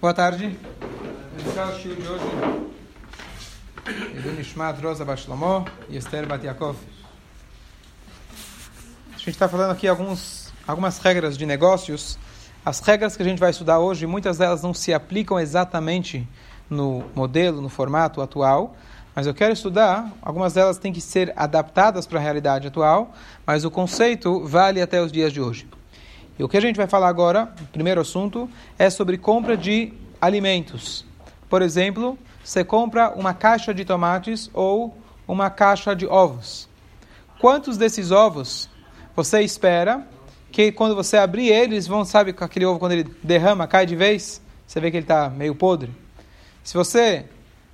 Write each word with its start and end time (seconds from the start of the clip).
Boa 0.00 0.14
tarde. 0.14 0.56
Nishmat 4.36 4.80
Rosa. 4.80 5.04
A 9.12 9.18
gente 9.18 9.30
está 9.30 9.48
falando 9.48 9.72
aqui 9.72 9.88
alguns, 9.88 10.52
algumas 10.68 11.00
regras 11.00 11.36
de 11.36 11.44
negócios. 11.44 12.16
As 12.64 12.78
regras 12.78 13.16
que 13.16 13.22
a 13.24 13.26
gente 13.26 13.40
vai 13.40 13.50
estudar 13.50 13.80
hoje, 13.80 14.06
muitas 14.06 14.38
delas 14.38 14.62
não 14.62 14.72
se 14.72 14.94
aplicam 14.94 15.40
exatamente 15.40 16.28
no 16.70 17.04
modelo, 17.12 17.60
no 17.60 17.68
formato 17.68 18.22
atual, 18.22 18.76
mas 19.16 19.26
eu 19.26 19.34
quero 19.34 19.52
estudar, 19.52 20.12
algumas 20.22 20.52
delas 20.52 20.78
têm 20.78 20.92
que 20.92 21.00
ser 21.00 21.32
adaptadas 21.34 22.06
para 22.06 22.20
a 22.20 22.22
realidade 22.22 22.68
atual, 22.68 23.12
mas 23.44 23.64
o 23.64 23.70
conceito 23.70 24.46
vale 24.46 24.80
até 24.80 25.02
os 25.02 25.10
dias 25.10 25.32
de 25.32 25.40
hoje. 25.40 25.66
E 26.38 26.44
o 26.44 26.48
que 26.48 26.56
a 26.56 26.60
gente 26.60 26.76
vai 26.76 26.86
falar 26.86 27.08
agora, 27.08 27.52
o 27.60 27.66
primeiro 27.66 28.00
assunto, 28.00 28.48
é 28.78 28.88
sobre 28.88 29.18
compra 29.18 29.56
de 29.56 29.92
alimentos. 30.20 31.04
Por 31.48 31.62
exemplo, 31.62 32.16
você 32.44 32.62
compra 32.62 33.10
uma 33.10 33.34
caixa 33.34 33.74
de 33.74 33.84
tomates 33.84 34.48
ou 34.54 34.96
uma 35.26 35.50
caixa 35.50 35.96
de 35.96 36.06
ovos. 36.06 36.68
Quantos 37.40 37.76
desses 37.76 38.10
ovos 38.10 38.68
você 39.16 39.40
espera 39.40 40.06
que 40.52 40.70
quando 40.70 40.94
você 40.94 41.16
abrir 41.16 41.48
eles, 41.48 41.86
vão, 41.86 42.04
sabe, 42.04 42.32
com 42.32 42.44
aquele 42.44 42.64
ovo 42.64 42.78
quando 42.78 42.92
ele 42.92 43.04
derrama, 43.22 43.66
cai 43.66 43.84
de 43.84 43.96
vez, 43.96 44.40
você 44.66 44.80
vê 44.80 44.90
que 44.90 44.96
ele 44.96 45.04
está 45.04 45.28
meio 45.28 45.54
podre? 45.54 45.90
Se 46.62 46.74
você 46.74 47.26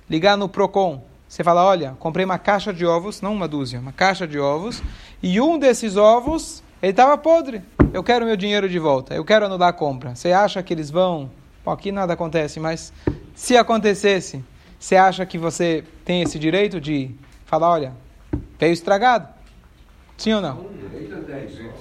ligar 0.09 0.37
no 0.37 0.49
Procon, 0.49 1.03
você 1.27 1.43
fala, 1.43 1.63
olha, 1.63 1.95
comprei 1.99 2.25
uma 2.25 2.39
caixa 2.39 2.73
de 2.73 2.85
ovos, 2.85 3.21
não 3.21 3.33
uma 3.33 3.47
dúzia, 3.47 3.79
uma 3.79 3.91
caixa 3.91 4.27
de 4.27 4.39
ovos, 4.39 4.81
e 5.21 5.39
um 5.39 5.57
desses 5.57 5.97
ovos, 5.97 6.63
ele 6.81 6.91
estava 6.91 7.17
podre 7.17 7.61
eu 7.95 8.03
quero 8.03 8.25
meu 8.25 8.35
dinheiro 8.35 8.67
de 8.67 8.77
volta, 8.77 9.15
eu 9.15 9.23
quero 9.23 9.45
anular 9.45 9.69
a 9.69 9.73
compra. 9.73 10.13
Você 10.15 10.33
acha 10.33 10.61
que 10.61 10.73
eles 10.73 10.91
vão. 10.91 11.31
Bom, 11.63 11.71
aqui 11.71 11.93
nada 11.93 12.11
acontece, 12.11 12.59
mas 12.59 12.91
se 13.33 13.55
acontecesse, 13.55 14.43
você 14.77 14.97
acha 14.97 15.25
que 15.25 15.37
você 15.37 15.81
tem 16.03 16.21
esse 16.21 16.37
direito 16.37 16.81
de 16.81 17.11
falar: 17.45 17.69
olha, 17.69 17.93
veio 18.59 18.73
estragado? 18.73 19.29
Sim 20.17 20.33
ou 20.33 20.41
não? 20.41 20.65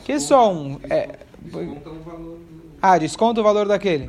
Que 0.04 0.20
só 0.20 0.52
um. 0.52 0.78
É... 0.88 1.18
Ah, 2.80 2.96
desconta 2.96 3.40
o 3.40 3.44
valor 3.44 3.66
daquele. 3.66 4.08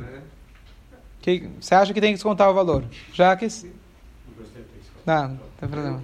Que, 1.20 1.50
você 1.60 1.74
acha 1.74 1.92
que 1.92 2.00
tem 2.00 2.10
que 2.10 2.18
descontar 2.18 2.48
o 2.48 2.54
valor? 2.54 2.84
Já 3.12 3.34
que. 3.34 3.48
Não, 5.04 5.28
não 5.28 5.40
tem 5.58 5.68
problema. 5.68 6.00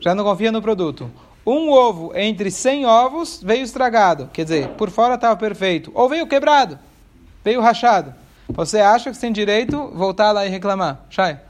Já 0.00 0.14
não 0.14 0.24
confia 0.24 0.50
no 0.50 0.62
produto 0.62 1.10
um 1.46 1.70
ovo 1.70 2.12
entre 2.16 2.50
100 2.50 2.86
ovos 2.86 3.40
veio 3.42 3.62
estragado. 3.62 4.30
Quer 4.32 4.44
dizer, 4.44 4.68
por 4.70 4.90
fora 4.90 5.14
estava 5.14 5.36
perfeito. 5.36 5.90
Ou 5.94 6.08
veio 6.08 6.26
quebrado, 6.26 6.78
veio 7.44 7.60
rachado. 7.60 8.14
Você 8.48 8.78
acha 8.78 9.10
que 9.10 9.16
você 9.16 9.22
tem 9.22 9.32
direito 9.32 9.88
voltar 9.94 10.32
lá 10.32 10.46
e 10.46 10.48
reclamar? 10.48 11.04
Shai? 11.10 11.40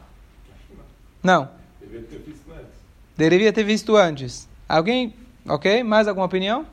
Não. 1.22 1.48
Deveria 1.80 2.06
ter 2.06 2.18
visto 2.18 2.50
antes. 2.52 2.68
Deveria 3.16 3.52
ter 3.52 3.64
visto 3.64 3.96
antes. 3.96 4.48
Alguém? 4.68 5.14
Ok? 5.46 5.82
Mais 5.82 6.08
alguma 6.08 6.26
opinião? 6.26 6.66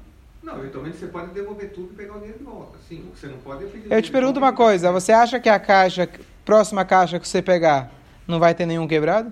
Não, 0.43 0.57
eventualmente 0.57 0.97
você 0.97 1.07
pode 1.07 1.31
devolver 1.31 1.71
tudo 1.71 1.91
e 1.93 1.95
pegar 1.95 2.13
o 2.13 2.17
dinheiro 2.17 2.39
de 2.39 2.43
volta. 2.43 2.77
Sim, 2.89 3.05
o 3.07 3.11
que 3.11 3.19
você 3.19 3.27
não 3.27 3.37
pode 3.37 3.63
é 3.63 3.67
pedir. 3.67 3.91
Eu 3.91 4.01
te 4.01 4.11
pergunto 4.11 4.39
uma 4.39 4.53
coisa: 4.53 4.91
você 4.91 5.11
acha 5.11 5.39
que 5.39 5.49
a 5.49 5.59
caixa, 5.59 6.09
próxima 6.43 6.83
caixa 6.83 7.19
que 7.19 7.27
você 7.27 7.41
pegar, 7.41 7.91
não 8.27 8.39
vai 8.39 8.55
ter 8.55 8.65
nenhum 8.65 8.87
quebrado? 8.87 9.31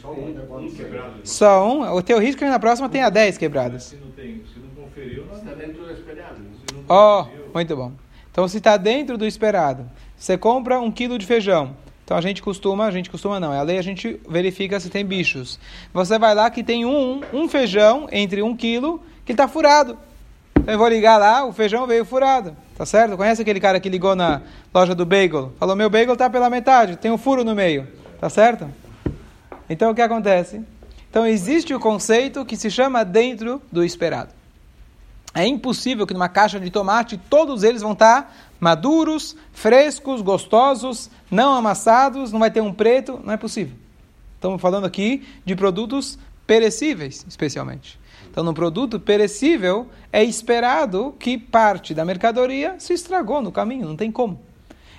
Só 0.00 0.12
um, 0.12 0.64
um 0.64 0.70
quebrado. 0.70 1.20
Só 1.24 1.68
um? 1.68 1.94
O 1.94 2.02
teu 2.02 2.18
risco 2.18 2.42
é 2.42 2.46
que 2.46 2.50
na 2.50 2.58
próxima 2.58 2.88
tenha 2.88 3.10
10 3.10 3.36
quebradas. 3.36 3.84
Se 3.84 3.96
não, 3.96 4.10
tem, 4.12 4.42
se 4.52 4.58
não 4.58 4.84
conferiu, 4.84 5.26
não... 5.26 5.36
está 5.36 5.52
dentro 5.52 5.84
do 5.84 5.92
esperado. 5.92 6.40
Ó, 6.88 7.22
oh, 7.22 7.52
muito 7.52 7.76
bom. 7.76 7.92
Então, 8.30 8.48
se 8.48 8.56
está 8.56 8.76
dentro 8.76 9.18
do 9.18 9.26
esperado, 9.26 9.90
você 10.16 10.38
compra 10.38 10.80
um 10.80 10.90
quilo 10.90 11.18
de 11.18 11.26
feijão. 11.26 11.76
Então, 12.04 12.16
a 12.16 12.20
gente 12.20 12.42
costuma, 12.42 12.86
a 12.86 12.90
gente 12.90 13.10
costuma 13.10 13.38
não, 13.38 13.52
é 13.52 13.58
a 13.58 13.62
lei, 13.62 13.78
a 13.78 13.82
gente 13.82 14.20
verifica 14.28 14.80
se 14.80 14.88
tem 14.88 15.04
bichos. 15.04 15.58
Você 15.92 16.18
vai 16.18 16.34
lá 16.34 16.50
que 16.50 16.64
tem 16.64 16.84
um, 16.84 17.20
um 17.32 17.48
feijão 17.48 18.08
entre 18.10 18.42
um 18.42 18.56
quilo 18.56 19.02
que 19.24 19.32
está 19.32 19.46
furado. 19.46 19.98
Então, 20.58 20.74
eu 20.74 20.78
vou 20.78 20.88
ligar 20.88 21.18
lá, 21.18 21.44
o 21.44 21.52
feijão 21.52 21.86
veio 21.86 22.04
furado. 22.04 22.56
Tá 22.76 22.86
certo? 22.86 23.16
Conhece 23.16 23.42
aquele 23.42 23.60
cara 23.60 23.78
que 23.78 23.90
ligou 23.90 24.16
na 24.16 24.40
loja 24.72 24.94
do 24.94 25.04
bagel? 25.04 25.52
Falou, 25.58 25.76
meu 25.76 25.90
bagel 25.90 26.14
está 26.14 26.30
pela 26.30 26.48
metade, 26.48 26.96
tem 26.96 27.10
um 27.10 27.18
furo 27.18 27.44
no 27.44 27.54
meio. 27.54 27.86
Tá 28.18 28.30
certo? 28.30 28.66
Então 29.70 29.92
o 29.92 29.94
que 29.94 30.02
acontece? 30.02 30.60
Então 31.08 31.24
existe 31.24 31.72
o 31.72 31.78
conceito 31.78 32.44
que 32.44 32.56
se 32.56 32.68
chama 32.68 33.04
dentro 33.04 33.62
do 33.70 33.84
esperado. 33.84 34.34
É 35.32 35.46
impossível 35.46 36.08
que 36.08 36.12
numa 36.12 36.28
caixa 36.28 36.58
de 36.58 36.70
tomate 36.70 37.16
todos 37.16 37.62
eles 37.62 37.80
vão 37.80 37.92
estar 37.92 38.34
maduros, 38.58 39.36
frescos, 39.52 40.22
gostosos, 40.22 41.08
não 41.30 41.54
amassados, 41.54 42.32
não 42.32 42.40
vai 42.40 42.50
ter 42.50 42.60
um 42.60 42.72
preto, 42.72 43.20
não 43.24 43.32
é 43.32 43.36
possível. 43.36 43.76
Estamos 44.34 44.60
falando 44.60 44.86
aqui 44.86 45.24
de 45.44 45.54
produtos 45.54 46.18
perecíveis, 46.48 47.24
especialmente. 47.28 48.00
Então, 48.28 48.42
no 48.42 48.52
produto 48.52 48.98
perecível, 48.98 49.88
é 50.12 50.22
esperado 50.24 51.14
que 51.18 51.38
parte 51.38 51.94
da 51.94 52.04
mercadoria 52.04 52.74
se 52.78 52.92
estragou 52.92 53.40
no 53.40 53.52
caminho, 53.52 53.86
não 53.86 53.96
tem 53.96 54.10
como. 54.10 54.40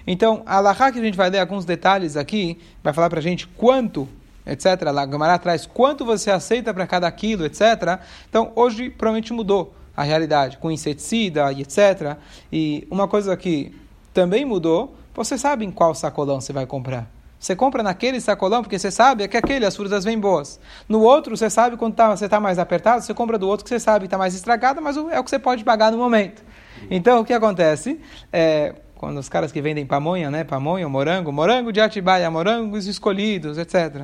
Então, 0.08 0.44
a 0.46 0.58
Allahá 0.58 0.92
que 0.92 1.00
a 1.00 1.04
gente 1.04 1.18
vai 1.18 1.30
ler 1.30 1.40
alguns 1.40 1.66
detalhes 1.66 2.16
aqui, 2.16 2.58
vai 2.84 2.94
falar 2.94 3.10
para 3.10 3.20
a 3.20 3.24
gente 3.24 3.48
quanto 3.48 4.08
etc. 4.46 4.66
Lá, 4.94 5.06
Gamara 5.06 5.38
traz 5.40 5.66
quanto 5.66 6.06
você 6.06 6.32
aceita 6.32 6.74
para 6.74 6.88
cada 6.88 7.12
quilo, 7.12 7.46
etc. 7.46 8.00
Então, 8.30 8.52
hoje 8.56 8.90
provavelmente 8.90 9.34
mudou 9.34 9.74
a 9.96 10.04
realidade, 10.04 10.58
com 10.58 10.72
inseticida 10.72 11.52
e 11.52 11.62
etc. 11.62 12.18
E 12.52 12.88
uma 12.90 13.08
coisa 13.08 13.36
que 13.36 13.74
também 14.14 14.46
mudou, 14.46 14.96
você 15.14 15.38
sabe 15.38 15.66
em 15.66 15.72
qual 15.72 15.94
sacolão 15.94 16.40
você 16.40 16.54
vai 16.54 16.66
comprar. 16.66 17.10
Você 17.42 17.56
compra 17.56 17.82
naquele 17.82 18.22
sacolão 18.22 18.62
porque 18.62 18.78
você 18.78 18.92
sabe 18.92 19.28
que 19.28 19.36
aquele 19.36 19.66
as 19.66 19.76
frutas 19.76 20.04
vêm 20.04 20.20
boas. 20.20 20.60
No 20.88 21.02
outro, 21.02 21.36
você 21.36 21.50
sabe 21.50 21.76
quando 21.76 21.96
tá, 21.96 22.16
você 22.16 22.26
está 22.26 22.40
mais 22.40 22.60
apertado, 22.60 23.04
você 23.04 23.16
compra 23.16 23.36
do 23.36 23.48
outro 23.48 23.64
que 23.64 23.70
você 23.70 23.80
sabe 23.80 24.02
que 24.02 24.06
está 24.06 24.18
mais 24.18 24.36
estragado, 24.36 24.80
mas 24.80 24.96
é 24.96 25.20
o 25.20 25.24
que 25.24 25.30
você 25.30 25.40
pode 25.40 25.64
pagar 25.64 25.92
no 25.92 25.98
momento. 25.98 26.44
Então, 26.90 27.20
o 27.20 27.26
que 27.26 27.34
acontece? 27.34 28.00
É, 28.32 28.76
quando 28.96 29.18
os 29.18 29.28
caras 29.28 29.52
que 29.52 29.60
vendem 29.60 29.88
pamonha, 29.88 30.30
né? 30.30 30.44
Pamonha, 30.44 30.88
morango, 30.88 31.32
morango 31.32 31.74
de 31.74 31.82
Atibaia, 31.82 32.30
morangos 32.30 32.86
escolhidos, 32.86 33.58
etc. 33.58 34.04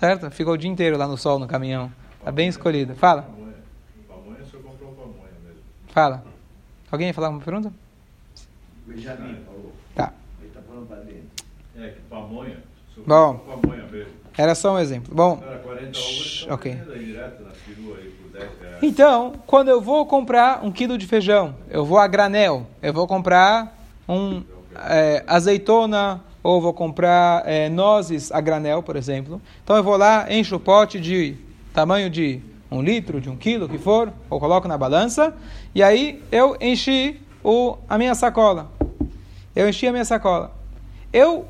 Certo? 0.00 0.30
Ficou 0.30 0.54
o 0.54 0.56
dia 0.56 0.70
inteiro 0.70 0.96
lá 0.96 1.06
no 1.06 1.18
sol, 1.18 1.38
no 1.38 1.46
caminhão. 1.46 1.92
Tá 2.24 2.32
bem 2.32 2.48
escolhido. 2.48 2.94
Fala. 2.96 3.28
Pamonha, 4.08 4.42
o 4.42 4.46
senhor 4.46 4.62
comprou 4.64 4.92
pamonha 4.92 5.32
mesmo. 5.44 5.60
Fala. 5.88 6.24
Alguém 6.90 7.08
ia 7.08 7.14
falar 7.14 7.28
uma 7.28 7.40
pergunta? 7.40 7.70
Benjamin 8.86 9.36
falou. 9.44 9.72
Tá. 9.94 10.14
Ele 10.40 10.50
tá 10.54 10.60
falando 10.66 10.86
para 10.86 10.96
dentro. 11.00 11.28
É, 11.76 11.88
que 11.88 12.00
pamonha. 12.08 12.56
Bom. 13.06 13.36
Pamonha 13.36 13.86
mesmo. 13.92 14.12
Era 14.38 14.54
só 14.54 14.74
um 14.74 14.78
exemplo. 14.78 15.14
Bom. 15.14 15.38
Era 15.46 15.58
40 15.58 15.98
ovos, 15.98 16.46
ok. 16.48 16.78
Então, 18.80 19.34
quando 19.46 19.68
eu 19.68 19.82
vou 19.82 20.06
comprar 20.06 20.64
um 20.64 20.72
quilo 20.72 20.96
de 20.96 21.06
feijão, 21.06 21.54
eu 21.68 21.84
vou 21.84 21.98
a 21.98 22.06
granel, 22.06 22.66
eu 22.80 22.94
vou 22.94 23.06
comprar 23.06 23.78
um 24.08 24.42
é, 24.88 25.22
azeitona, 25.26 26.22
ou 26.42 26.60
vou 26.60 26.72
comprar 26.72 27.46
é, 27.46 27.68
nozes 27.68 28.32
a 28.32 28.40
granel, 28.40 28.82
por 28.82 28.96
exemplo. 28.96 29.40
Então 29.62 29.76
eu 29.76 29.82
vou 29.82 29.96
lá, 29.96 30.26
encho 30.32 30.56
o 30.56 30.60
pote 30.60 31.00
de 31.00 31.36
tamanho 31.72 32.08
de 32.08 32.40
um 32.70 32.80
litro, 32.80 33.20
de 33.20 33.28
um 33.28 33.36
quilo, 33.36 33.68
que 33.68 33.78
for, 33.78 34.12
ou 34.28 34.38
coloco 34.38 34.68
na 34.68 34.78
balança, 34.78 35.34
e 35.74 35.82
aí 35.82 36.22
eu 36.30 36.56
enchi 36.60 37.20
o, 37.42 37.76
a 37.88 37.98
minha 37.98 38.14
sacola. 38.14 38.70
Eu 39.54 39.68
enchi 39.68 39.86
a 39.86 39.92
minha 39.92 40.04
sacola. 40.04 40.54
Eu 41.12 41.46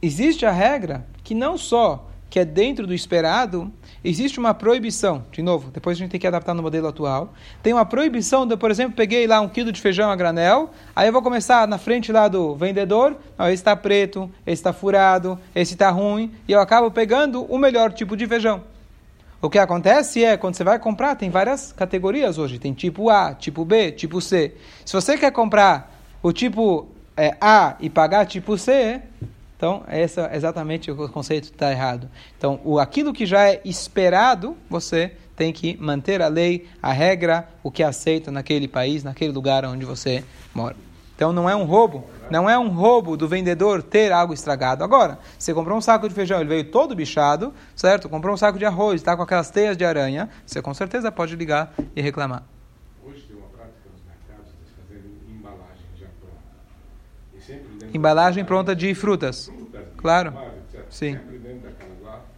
existe 0.00 0.46
a 0.46 0.50
regra 0.50 1.06
que 1.22 1.34
não 1.34 1.58
só 1.58 2.08
que 2.30 2.38
é 2.38 2.44
dentro 2.46 2.86
do 2.86 2.94
esperado, 2.94 3.70
existe 4.04 4.38
uma 4.38 4.54
proibição. 4.54 5.24
De 5.30 5.42
novo, 5.42 5.70
depois 5.70 5.96
a 5.96 5.98
gente 5.98 6.10
tem 6.10 6.20
que 6.20 6.26
adaptar 6.26 6.54
no 6.54 6.62
modelo 6.62 6.88
atual. 6.88 7.32
Tem 7.62 7.72
uma 7.72 7.84
proibição 7.84 8.46
de, 8.46 8.56
por 8.56 8.70
exemplo, 8.70 8.96
peguei 8.96 9.26
lá 9.26 9.40
um 9.40 9.48
quilo 9.48 9.70
de 9.72 9.80
feijão 9.80 10.10
a 10.10 10.16
granel, 10.16 10.70
aí 10.94 11.08
eu 11.08 11.12
vou 11.12 11.22
começar 11.22 11.66
na 11.68 11.78
frente 11.78 12.10
lá 12.10 12.28
do 12.28 12.54
vendedor, 12.54 13.16
não, 13.38 13.46
esse 13.46 13.54
está 13.54 13.76
preto, 13.76 14.30
esse 14.46 14.60
está 14.60 14.72
furado, 14.72 15.38
esse 15.54 15.74
está 15.74 15.90
ruim, 15.90 16.32
e 16.48 16.52
eu 16.52 16.60
acabo 16.60 16.90
pegando 16.90 17.44
o 17.44 17.58
melhor 17.58 17.92
tipo 17.92 18.16
de 18.16 18.26
feijão. 18.26 18.62
O 19.40 19.50
que 19.50 19.58
acontece 19.58 20.24
é, 20.24 20.36
quando 20.36 20.54
você 20.54 20.62
vai 20.62 20.78
comprar, 20.78 21.16
tem 21.16 21.28
várias 21.28 21.72
categorias 21.72 22.38
hoje. 22.38 22.60
Tem 22.60 22.72
tipo 22.72 23.10
A, 23.10 23.34
tipo 23.34 23.64
B, 23.64 23.90
tipo 23.90 24.20
C. 24.20 24.54
Se 24.84 24.92
você 24.92 25.18
quer 25.18 25.32
comprar 25.32 25.92
o 26.22 26.32
tipo 26.32 26.86
é, 27.16 27.36
A 27.40 27.74
e 27.80 27.90
pagar 27.90 28.24
tipo 28.24 28.56
C, 28.56 29.02
então, 29.62 29.84
esse 29.88 30.20
é 30.20 30.34
exatamente 30.34 30.90
o 30.90 31.08
conceito 31.08 31.46
que 31.46 31.54
está 31.54 31.70
errado. 31.70 32.10
Então, 32.36 32.58
o, 32.64 32.80
aquilo 32.80 33.12
que 33.12 33.24
já 33.24 33.48
é 33.48 33.60
esperado, 33.64 34.56
você 34.68 35.12
tem 35.36 35.52
que 35.52 35.76
manter 35.76 36.20
a 36.20 36.26
lei, 36.26 36.66
a 36.82 36.92
regra, 36.92 37.48
o 37.62 37.70
que 37.70 37.80
é 37.80 37.86
aceito 37.86 38.32
naquele 38.32 38.66
país, 38.66 39.04
naquele 39.04 39.30
lugar 39.30 39.64
onde 39.64 39.84
você 39.84 40.24
mora. 40.52 40.74
Então, 41.14 41.32
não 41.32 41.48
é 41.48 41.54
um 41.54 41.62
roubo, 41.62 42.04
não 42.28 42.50
é 42.50 42.58
um 42.58 42.70
roubo 42.70 43.16
do 43.16 43.28
vendedor 43.28 43.84
ter 43.84 44.10
algo 44.10 44.34
estragado. 44.34 44.82
Agora, 44.82 45.20
você 45.38 45.54
comprou 45.54 45.78
um 45.78 45.80
saco 45.80 46.08
de 46.08 46.14
feijão, 46.16 46.40
ele 46.40 46.48
veio 46.48 46.64
todo 46.64 46.92
bichado, 46.96 47.54
certo? 47.76 48.08
Comprou 48.08 48.34
um 48.34 48.36
saco 48.36 48.58
de 48.58 48.64
arroz, 48.64 48.96
está 48.96 49.16
com 49.16 49.22
aquelas 49.22 49.48
teias 49.48 49.76
de 49.76 49.84
aranha, 49.84 50.28
você 50.44 50.60
com 50.60 50.74
certeza 50.74 51.12
pode 51.12 51.36
ligar 51.36 51.72
e 51.94 52.02
reclamar. 52.02 52.51
Embalagem 57.92 58.44
pronta 58.44 58.74
de 58.74 58.94
frutas. 58.94 59.50
Claro. 59.96 60.34
Sim. 60.88 61.18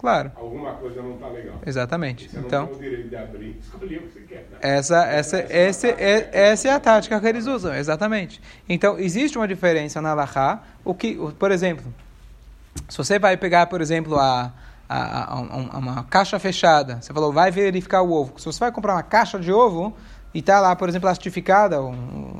Claro. 0.04 0.32
Alguma 0.36 0.74
coisa 0.74 1.00
não 1.00 1.14
está 1.14 1.28
legal. 1.28 1.54
Exatamente. 1.64 2.28
Você 2.28 2.38
então, 2.38 2.66
não 2.66 2.68
tem 2.68 2.76
o 2.76 2.82
direito 2.82 3.08
de 3.08 3.16
abrir, 3.16 3.56
escolher 3.64 3.96
o 3.96 4.02
que 4.02 4.12
você 4.12 4.20
quer. 4.20 4.46
Essa, 4.60 5.04
essa, 5.06 5.38
essa, 5.48 5.88
é, 5.88 6.30
essa 6.30 6.68
é 6.68 6.72
a 6.72 6.78
tática 6.78 7.18
que 7.18 7.26
eles 7.26 7.46
usam, 7.46 7.74
exatamente. 7.74 8.38
Então, 8.68 8.98
existe 8.98 9.38
uma 9.38 9.48
diferença 9.48 10.02
na 10.02 10.12
Lahá. 10.12 10.62
O 10.84 10.94
que, 10.94 11.16
por 11.38 11.50
exemplo, 11.50 11.86
se 12.86 12.98
você 12.98 13.18
vai 13.18 13.38
pegar, 13.38 13.66
por 13.66 13.80
exemplo, 13.80 14.18
a, 14.18 14.52
a, 14.86 14.98
a, 14.98 15.38
a, 15.72 15.78
uma 15.78 16.04
caixa 16.04 16.38
fechada, 16.38 17.00
você 17.00 17.12
falou, 17.12 17.32
vai 17.32 17.50
verificar 17.50 18.02
o 18.02 18.12
ovo. 18.12 18.38
Se 18.38 18.44
você 18.44 18.60
vai 18.60 18.72
comprar 18.72 18.94
uma 18.94 19.02
caixa 19.02 19.38
de 19.38 19.50
ovo 19.50 19.96
e 20.34 20.40
está 20.40 20.60
lá, 20.60 20.76
por 20.76 20.88
exemplo, 20.88 21.08
plastificada, 21.08 21.78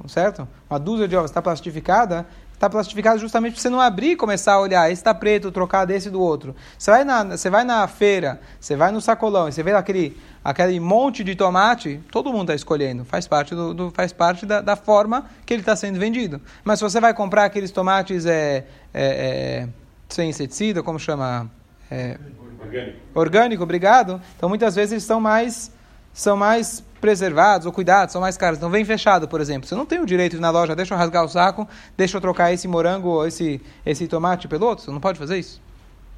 certo? 0.07 0.47
Uma 0.69 0.79
dúzia 0.79 1.09
de 1.09 1.17
ovos 1.17 1.31
está 1.31 1.41
plastificada, 1.41 2.27
está 2.55 2.71
plastificado 2.71 3.19
justamente 3.19 3.55
para 3.55 3.63
você 3.63 3.69
não 3.69 3.81
abrir 3.81 4.13
e 4.13 4.17
começar 4.17 4.55
a 4.55 4.61
olhar, 4.61 4.87
esse 4.87 5.01
está 5.01 5.13
preto, 5.13 5.51
trocar 5.51 5.85
desse 5.85 6.09
do 6.09 6.21
outro. 6.21 6.55
Você 6.79 6.91
vai 6.91 7.05
na, 7.05 7.25
você 7.25 7.51
vai 7.51 7.65
na 7.65 7.87
feira, 7.87 8.41
você 8.59 8.75
vai 8.75 8.91
no 8.91 9.01
sacolão 9.01 9.49
e 9.49 9.53
você 9.53 9.63
vê 9.63 9.73
aquele, 9.73 10.17
aquele 10.43 10.81
monte 10.81 11.23
de 11.23 11.35
tomate, 11.35 12.01
todo 12.11 12.33
mundo 12.33 12.45
está 12.45 12.55
escolhendo, 12.55 13.05
faz 13.05 13.27
parte, 13.27 13.55
do, 13.55 13.75
do, 13.75 13.91
faz 13.91 14.13
parte 14.13 14.47
da, 14.47 14.61
da 14.61 14.77
forma 14.77 15.27
que 15.45 15.53
ele 15.53 15.63
está 15.63 15.77
sendo 15.77 15.99
vendido. 15.99 16.41
Mas 16.63 16.79
se 16.79 16.85
você 16.85 17.01
vai 17.01 17.13
comprar 17.13 17.45
aqueles 17.45 17.71
tomates 17.71 18.25
é, 18.25 18.65
é, 18.93 19.65
é, 19.65 19.69
sem 20.09 20.31
inseticida, 20.31 20.83
como 20.83 20.99
chama? 20.99 21.51
É, 21.91 22.19
orgânico. 22.61 22.99
Orgânico, 23.15 23.63
obrigado. 23.63 24.21
Então 24.37 24.49
muitas 24.49 24.75
vezes 24.75 24.93
eles 24.93 25.05
são 25.05 25.21
mais, 25.21 25.71
são 26.15 26.37
mais 26.37 26.83
preservados 27.01 27.67
ou 27.67 27.73
cuidados, 27.73 28.13
são 28.13 28.21
mais 28.23 28.37
caros. 28.39 28.57
Então 28.57 28.71
vem 28.71 28.85
fechado, 28.85 29.29
por 29.29 29.41
exemplo. 29.41 29.69
Você 29.69 29.75
não 29.75 29.85
tem 29.85 30.01
o 30.01 30.07
direito 30.07 30.33
de 30.33 30.39
ir 30.39 30.41
na 30.41 30.51
loja, 30.51 30.75
deixa 30.75 30.95
eu 30.95 30.99
rasgar 30.99 31.25
o 31.25 31.29
saco, 31.29 31.69
deixa 31.97 32.17
eu 32.17 32.21
trocar 32.21 32.53
esse 32.53 32.67
morango 32.67 33.09
ou 33.09 33.27
esse, 33.27 33.61
esse 33.85 34.07
tomate 34.07 34.49
pelo 34.49 34.65
outro. 34.65 34.85
Você 34.85 34.91
não 34.91 35.01
pode 35.01 35.19
fazer 35.19 35.37
isso. 35.37 35.61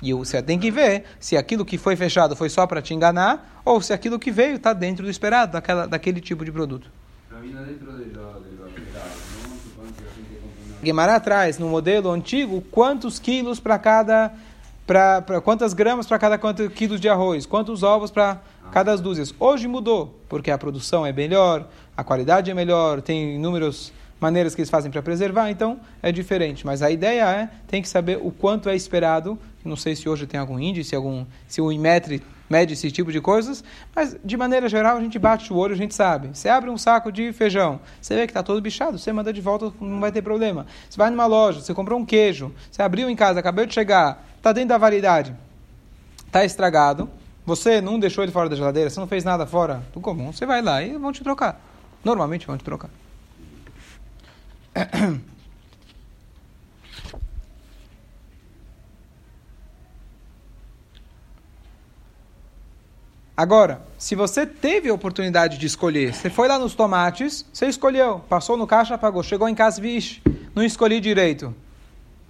E 0.00 0.12
você 0.12 0.43
tem 0.43 0.58
que 0.58 0.70
ver 0.70 1.04
se 1.19 1.37
aquilo 1.37 1.64
que 1.64 1.78
foi 1.78 1.96
fechado 1.96 2.37
foi 2.37 2.50
só 2.50 2.66
para 2.66 2.82
te 2.82 2.93
enganar 2.94 3.62
ou 3.64 3.81
se 3.81 3.93
aquilo 3.93 4.19
que 4.19 4.31
veio 4.31 4.56
está 4.56 4.72
dentro 4.72 5.04
do 5.04 5.10
esperado, 5.10 5.52
daquela, 5.52 5.88
daquele 5.88 6.20
tipo 6.20 6.44
de 6.44 6.52
produto. 6.52 6.88
Guimarães 10.82 11.16
atrás, 11.16 11.58
no 11.58 11.69
modelo 11.69 12.10
antigo, 12.10 12.60
quantos 12.70 13.19
quilos 13.19 13.58
para 13.58 13.78
cada. 13.78 14.32
Pra, 14.86 15.20
pra, 15.20 15.40
quantas 15.40 15.72
gramas 15.74 16.06
para 16.06 16.18
cada 16.18 16.38
quantos 16.38 16.68
quilos 16.72 17.00
de 17.00 17.08
arroz? 17.08 17.44
Quantos 17.44 17.82
ovos 17.82 18.10
para 18.10 18.40
cada 18.70 18.96
dúzias. 18.96 19.34
Hoje 19.38 19.66
mudou, 19.66 20.18
porque 20.28 20.50
a 20.50 20.58
produção 20.58 21.04
é 21.04 21.12
melhor, 21.12 21.68
a 21.96 22.04
qualidade 22.04 22.50
é 22.50 22.54
melhor, 22.54 23.02
tem 23.02 23.34
inúmeras 23.34 23.92
maneiras 24.20 24.54
que 24.54 24.60
eles 24.60 24.70
fazem 24.70 24.90
para 24.90 25.02
preservar, 25.02 25.50
então 25.50 25.80
é 26.02 26.12
diferente. 26.12 26.64
Mas 26.64 26.82
a 26.82 26.90
ideia 26.90 27.24
é, 27.24 27.50
tem 27.66 27.82
que 27.82 27.88
saber 27.88 28.18
o 28.22 28.30
quanto 28.30 28.68
é 28.68 28.76
esperado, 28.76 29.38
não 29.64 29.76
sei 29.76 29.96
se 29.96 30.08
hoje 30.08 30.26
tem 30.26 30.38
algum 30.38 30.58
índice, 30.58 30.94
algum, 30.94 31.26
se 31.48 31.60
o 31.60 31.72
Imetri 31.72 32.22
mede 32.48 32.75
esse 32.75 32.90
tipo 32.90 33.12
de 33.12 33.20
coisas, 33.20 33.62
mas 33.94 34.16
de 34.25 34.37
maneira 34.37 34.69
geral 34.69 34.96
a 34.96 35.00
gente 35.00 35.19
bate 35.19 35.52
o 35.52 35.56
olho, 35.56 35.75
a 35.75 35.76
gente 35.76 35.94
sabe. 35.94 36.28
Você 36.28 36.48
abre 36.48 36.70
um 36.70 36.78
saco 36.78 37.10
de 37.10 37.32
feijão, 37.32 37.81
você 38.00 38.14
vê 38.14 38.26
que 38.26 38.31
está 38.31 38.43
todo 38.43 38.60
bichado, 38.60 38.98
você 38.98 39.12
manda 39.12 39.32
de 39.32 39.40
volta, 39.40 39.72
não 39.81 40.00
vai 40.00 40.12
ter 40.12 40.22
problema. 40.22 40.66
Você 40.88 40.96
vai 40.96 41.10
numa 41.10 41.26
loja, 41.26 41.60
você 41.60 41.75
comprou 41.75 41.98
um 41.98 42.04
queijo, 42.04 42.52
você 42.70 42.82
abriu 42.82 43.10
em 43.10 43.16
casa, 43.16 43.40
acabou 43.40 43.66
de 43.66 43.75
chegar, 43.75 44.25
está 44.37 44.52
dentro 44.52 44.70
da 44.70 44.78
validade, 44.78 45.34
está 46.26 46.44
estragado, 46.44 47.08
você 47.44 47.81
não 47.81 47.98
deixou 47.98 48.25
ele 48.25 48.32
fora 48.32 48.49
da 48.49 48.56
geladeira, 48.56 48.90
você 48.90 48.99
não 48.99 49.06
fez 49.06 49.25
nada 49.25 49.46
fora 49.46 49.82
do 49.92 50.00
comum, 50.00 50.32
você 50.32 50.44
vai 50.46 50.62
lá 50.62 50.82
e 50.82 50.96
vão 50.96 51.12
te 51.12 51.22
trocar. 51.22 51.60
Normalmente 52.04 52.46
vão 52.46 52.56
te 52.56 52.64
trocar. 52.64 52.90
Agora, 63.36 63.82
se 63.98 64.14
você 64.14 64.46
teve 64.46 64.88
a 64.88 64.94
oportunidade 64.94 65.58
de 65.58 65.66
escolher, 65.66 66.14
você 66.14 66.30
foi 66.30 66.48
lá 66.48 66.58
nos 66.58 66.74
tomates, 66.74 67.44
você 67.52 67.66
escolheu, 67.66 68.20
passou 68.30 68.56
no 68.56 68.66
caixa, 68.66 68.96
pagou, 68.96 69.22
chegou 69.22 69.46
em 69.46 69.54
casa, 69.54 69.78
vixe, 69.78 70.22
não 70.54 70.62
escolhi 70.62 71.00
direito. 71.00 71.54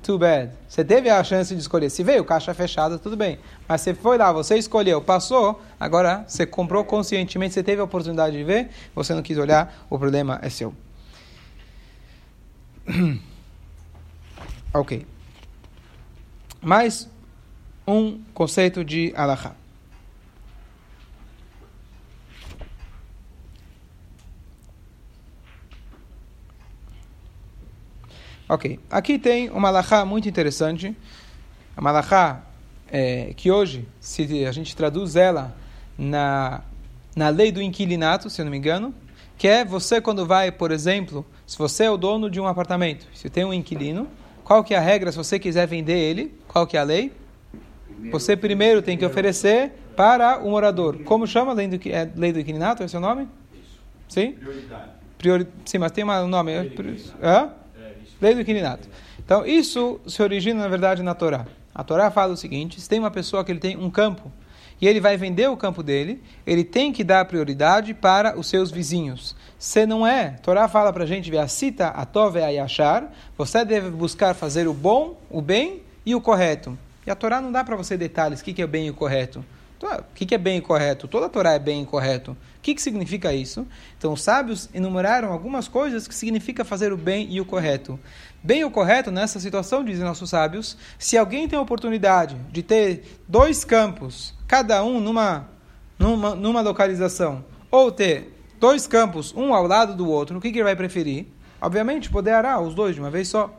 Too 0.03 0.19
bad. 0.19 0.53
Você 0.69 0.85
teve 0.85 1.09
a 1.09 1.23
chance 1.25 1.55
de 1.55 1.61
escolher. 1.61 1.91
Se 1.91 2.03
veio 2.03 2.25
caixa 2.25 2.53
fechada, 2.55 2.99
tudo 2.99 3.17
bem. 3.17 3.39
Mas 3.69 3.81
você 3.81 3.95
foi 3.95 4.19
lá, 4.19 4.33
você 4.33 4.57
escolheu, 4.57 5.01
passou, 5.01 5.61
agora 5.79 6.25
você 6.27 6.45
comprou 6.45 6.85
conscientemente, 6.85 7.55
você 7.55 7.63
teve 7.63 7.81
a 7.81 7.85
oportunidade 7.85 8.37
de 8.37 8.45
ver, 8.45 8.71
você 8.95 9.15
não 9.15 9.23
quis 9.23 9.39
olhar, 9.39 9.87
o 9.89 9.99
problema 9.99 10.39
é 10.43 10.51
seu. 10.51 10.75
ok. 14.75 15.07
Mais 16.61 17.09
um 17.87 18.21
conceito 18.33 18.85
de 18.85 19.13
alahá. 19.17 19.55
Ok, 28.49 28.79
aqui 28.89 29.19
tem 29.19 29.51
uma 29.51 29.69
alahá 29.69 30.05
muito 30.05 30.29
interessante, 30.29 30.97
uma 31.77 31.91
alahá 31.91 32.43
é, 32.89 33.33
que 33.37 33.51
hoje, 33.51 33.87
se 33.99 34.47
a 34.47 34.53
gente 34.53 34.77
traduz 34.77 35.17
ela 35.17 35.57
na, 35.99 36.63
na 37.17 37.29
lei 37.29 37.51
do 37.51 37.61
inquilinato, 37.61 38.31
se 38.31 38.41
eu 38.41 38.45
não 38.45 38.53
me 38.53 38.59
engano, 38.59 38.95
que 39.37 39.49
é 39.49 39.65
você 39.65 40.01
quando 40.01 40.25
vai, 40.25 40.53
por 40.53 40.71
exemplo, 40.71 41.27
se 41.45 41.59
você 41.59 41.85
é 41.85 41.91
o 41.91 41.97
dono 41.97 42.31
de 42.31 42.41
um 42.41 42.47
apartamento, 42.47 43.07
se 43.13 43.29
tem 43.29 43.45
um 43.45 43.53
inquilino, 43.53 44.07
qual 44.45 44.63
que 44.63 44.75
é 44.75 44.79
a 44.79 44.81
regra 44.81 45.11
se 45.11 45.19
você 45.19 45.41
quiser 45.41 45.67
vender 45.67 45.99
ele? 45.99 46.33
Qual 46.47 46.69
que 46.69 46.77
é 46.77 46.81
a 46.81 46.85
lei? 46.85 47.13
Você 48.13 48.37
primeiro 48.37 48.81
tem 48.81 48.97
que 48.97 49.05
oferecer 49.05 49.73
para 49.97 50.39
o 50.39 50.51
morador. 50.51 51.03
Como 51.03 51.27
chama 51.27 51.51
a 51.51 51.55
lei 51.55 51.67
do, 51.67 51.89
é, 51.89 52.09
lei 52.15 52.33
do 52.33 52.39
inquilinato? 52.39 52.83
É 52.83 52.87
o 52.87 52.89
seu 52.89 53.01
nome? 53.01 53.27
Sim? 54.09 54.33
Prioridade. 54.33 54.91
Priori, 55.19 55.49
sim, 55.65 55.79
mas 55.79 55.91
tem 55.91 56.05
um 56.05 56.29
nome. 56.29 56.53
Hã? 57.21 57.51
Lei 58.21 58.35
do 58.35 58.41
inquilinato. 58.41 58.89
Então, 59.25 59.45
isso 59.45 60.01
se 60.07 60.23
origina, 60.23 60.63
na 60.63 60.69
verdade, 60.69 61.03
na 61.03 61.15
Torá. 61.15 61.47
A 61.75 61.85
Torá 61.85 62.11
fala 62.11 62.33
o 62.33 62.37
seguinte: 62.37 62.81
se 62.81 62.89
tem 62.89 62.99
uma 62.99 63.11
pessoa 63.11 63.45
que 63.45 63.53
ele 63.53 63.61
tem 63.61 63.77
um 63.77 63.91
campo 63.91 64.33
e 64.81 64.87
ele 64.87 65.01
vai 65.01 65.17
vender 65.17 65.49
o 65.49 65.57
campo 65.57 65.83
dele, 65.83 66.23
ele 66.47 66.65
tem 66.65 66.93
que 66.93 67.03
dar 67.03 67.25
prioridade 67.25 67.95
para 67.95 68.39
os 68.39 68.49
seus 68.49 68.71
vizinhos. 68.71 69.35
Se 69.59 69.87
não 69.87 70.07
é, 70.07 70.35
a 70.37 70.39
Torá 70.39 70.69
fala 70.69 70.93
para 70.93 71.05
a 71.05 71.07
gente, 71.07 71.31
cita 71.49 71.89
a 71.89 72.05
tove 72.05 72.43
a 72.43 72.49
yachar, 72.49 73.11
você 73.37 73.65
deve 73.65 73.91
buscar 73.91 74.35
fazer 74.35 74.69
o 74.69 74.75
bom, 74.75 75.19
o 75.31 75.41
bem 75.41 75.83
e 76.05 76.15
o 76.15 76.21
correto. 76.21 76.79
E 77.07 77.11
a 77.11 77.15
Torá 77.15 77.41
não 77.41 77.53
dá 77.53 77.65
para 77.65 77.77
você 77.77 77.97
detalhes 77.97 78.41
o 78.41 78.45
que 78.45 78.61
é 78.61 78.67
bem 78.67 78.87
e 78.87 78.91
o 78.91 78.95
correto. 78.95 79.45
Então, 79.77 79.91
o 79.91 80.15
que 80.15 80.35
é 80.35 80.39
bem 80.39 80.59
e 80.59 80.61
correto? 80.61 81.07
Toda 81.07 81.27
a 81.27 81.29
Torá 81.29 81.53
é 81.53 81.59
bem 81.59 81.83
e 81.83 81.87
correto. 81.87 82.33
O 82.33 82.37
que, 82.63 82.75
que 82.75 82.81
significa 82.81 83.33
isso? 83.33 83.67
Então, 83.99 84.13
os 84.13 84.23
sábios 84.23 84.69
enumeraram 84.73 85.31
algumas 85.31 85.69
coisas 85.69 86.09
que 86.09 86.15
significa 86.15 86.65
fazer 86.65 86.93
o 86.93 86.97
bem 86.97 87.27
e 87.31 87.41
o 87.41 87.45
correto. 87.45 87.99
Bem 88.43 88.61
e 88.61 88.65
o 88.65 88.71
correto 88.71 89.11
nessa 89.11 89.39
situação, 89.39 89.85
dizem 89.85 90.05
nossos 90.05 90.31
sábios, 90.31 90.77
se 90.99 91.19
alguém 91.19 91.47
tem 91.47 91.59
a 91.59 91.63
oportunidade 91.63 92.37
de 92.51 92.63
ter 92.63 93.19
dois 93.29 93.65
campos, 93.65 94.35
cada 94.47 94.83
um 94.83 95.01
numa, 95.01 95.49
numa, 95.99 96.35
numa 96.35 96.61
localização, 96.63 97.45
ou 97.71 97.93
ter 97.93 98.33
dois 98.59 98.87
campos, 98.87 99.35
um 99.37 99.53
ao 99.53 99.67
lado 99.67 99.95
do 99.95 100.09
outro, 100.09 100.39
o 100.39 100.41
que, 100.41 100.51
que 100.51 100.59
ele 100.59 100.65
vai 100.65 100.77
preferir? 100.77 101.27
Obviamente, 101.61 102.11
poder 102.11 102.33
arar 102.33 102.61
os 102.61 102.75
dois 102.75 102.95
de 102.95 103.01
uma 103.01 103.11
vez 103.11 103.29
só. 103.29 103.53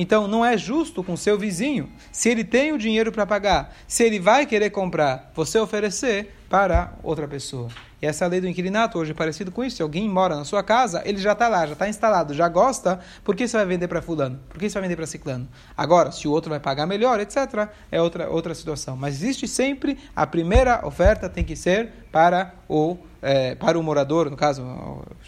Então, 0.00 0.26
não 0.26 0.42
é 0.42 0.56
justo 0.56 1.04
com 1.04 1.14
seu 1.14 1.38
vizinho, 1.38 1.92
se 2.10 2.30
ele 2.30 2.42
tem 2.42 2.72
o 2.72 2.78
dinheiro 2.78 3.12
para 3.12 3.26
pagar, 3.26 3.76
se 3.86 4.02
ele 4.02 4.18
vai 4.18 4.46
querer 4.46 4.70
comprar, 4.70 5.30
você 5.34 5.58
oferecer 5.58 6.34
para 6.48 6.94
outra 7.02 7.28
pessoa. 7.28 7.68
E 8.00 8.06
essa 8.06 8.26
lei 8.26 8.40
do 8.40 8.48
inquilinato 8.48 8.98
hoje 8.98 9.10
é 9.10 9.14
parecido 9.14 9.52
com 9.52 9.62
isso. 9.62 9.76
Se 9.76 9.82
alguém 9.82 10.08
mora 10.08 10.34
na 10.34 10.44
sua 10.46 10.62
casa, 10.62 11.02
ele 11.04 11.18
já 11.18 11.32
está 11.32 11.48
lá, 11.48 11.66
já 11.66 11.74
está 11.74 11.86
instalado, 11.86 12.32
já 12.32 12.48
gosta, 12.48 12.98
por 13.22 13.36
que 13.36 13.46
você 13.46 13.58
vai 13.58 13.66
vender 13.66 13.88
para 13.88 14.00
fulano? 14.00 14.40
Por 14.48 14.58
que 14.58 14.70
você 14.70 14.72
vai 14.72 14.84
vender 14.84 14.96
para 14.96 15.06
ciclano? 15.06 15.46
Agora, 15.76 16.10
se 16.10 16.26
o 16.26 16.30
outro 16.30 16.48
vai 16.48 16.58
pagar 16.58 16.86
melhor, 16.86 17.20
etc., 17.20 17.68
é 17.92 18.00
outra, 18.00 18.30
outra 18.30 18.54
situação. 18.54 18.96
Mas 18.96 19.16
existe 19.16 19.46
sempre, 19.46 19.98
a 20.16 20.26
primeira 20.26 20.80
oferta 20.86 21.28
tem 21.28 21.44
que 21.44 21.54
ser 21.54 21.90
para 22.10 22.54
o 22.66 22.96
é, 23.22 23.54
para 23.54 23.78
o 23.78 23.82
morador, 23.82 24.30
no 24.30 24.36
caso, 24.36 24.62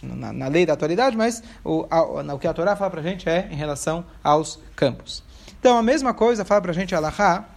na, 0.03 0.33
na 0.33 0.49
lei 0.49 0.65
da 0.65 0.73
atualidade, 0.73 1.17
mas 1.17 1.43
o, 1.65 1.87
a, 1.91 2.35
o 2.35 2.39
que 2.39 2.47
a 2.47 2.55
Torá 2.55 2.77
fala 2.77 2.91
para 2.91 3.01
a 3.01 3.05
gente 3.05 3.29
é 3.29 3.49
em 3.51 3.57
relação 3.57 4.05
aos 4.23 4.59
campos. 4.75 5.23
Então, 5.59 5.79
a 5.79 5.83
mesma 5.83 6.13
coisa 6.13 6.45
fala 6.45 6.61
para 6.61 6.71
a 6.71 6.75
gente, 6.75 6.95
Allahá, 6.95 7.49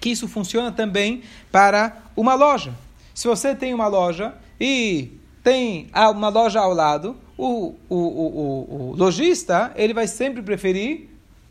que 0.00 0.10
isso 0.10 0.26
funciona 0.26 0.72
também 0.72 1.22
para 1.50 1.96
uma 2.16 2.34
loja. 2.34 2.74
Se 3.14 3.28
você 3.28 3.54
tem 3.54 3.74
uma 3.74 3.86
loja 3.86 4.34
e 4.60 5.18
tem 5.42 5.88
uma 5.94 6.28
loja 6.28 6.60
ao 6.60 6.72
lado, 6.72 7.16
o, 7.36 7.74
o, 7.88 7.96
o, 7.96 8.90
o, 8.90 8.96
lojista 8.96 9.72
ele 9.74 9.92
vai 9.92 10.06
sempre 10.06 10.42
preferir 10.42 11.08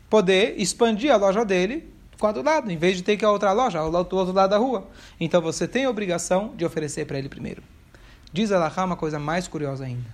poder 0.08 0.54
expandir 0.58 1.12
a 1.12 1.16
loja 1.16 1.44
dele 1.44 1.90
com 2.18 2.32
do 2.32 2.42
lado, 2.42 2.70
em 2.70 2.76
vez 2.76 2.96
de 2.96 3.02
ter 3.02 3.16
que 3.16 3.24
a 3.24 3.30
outra 3.30 3.50
loja, 3.52 3.80
ao 3.80 3.92
outro 3.92 4.32
lado 4.32 4.50
da 4.50 4.58
rua. 4.58 4.86
Então 5.18 5.42
você 5.42 5.66
tem 5.66 5.86
a 5.86 5.90
obrigação 5.90 6.52
de 6.56 6.64
oferecer 6.64 7.04
para 7.04 7.18
ele 7.18 7.28
primeiro. 7.28 7.62
Diz 8.32 8.50
Alahá 8.50 8.84
uma 8.84 8.96
coisa 8.96 9.18
mais 9.18 9.46
curiosa 9.46 9.84
ainda. 9.84 10.08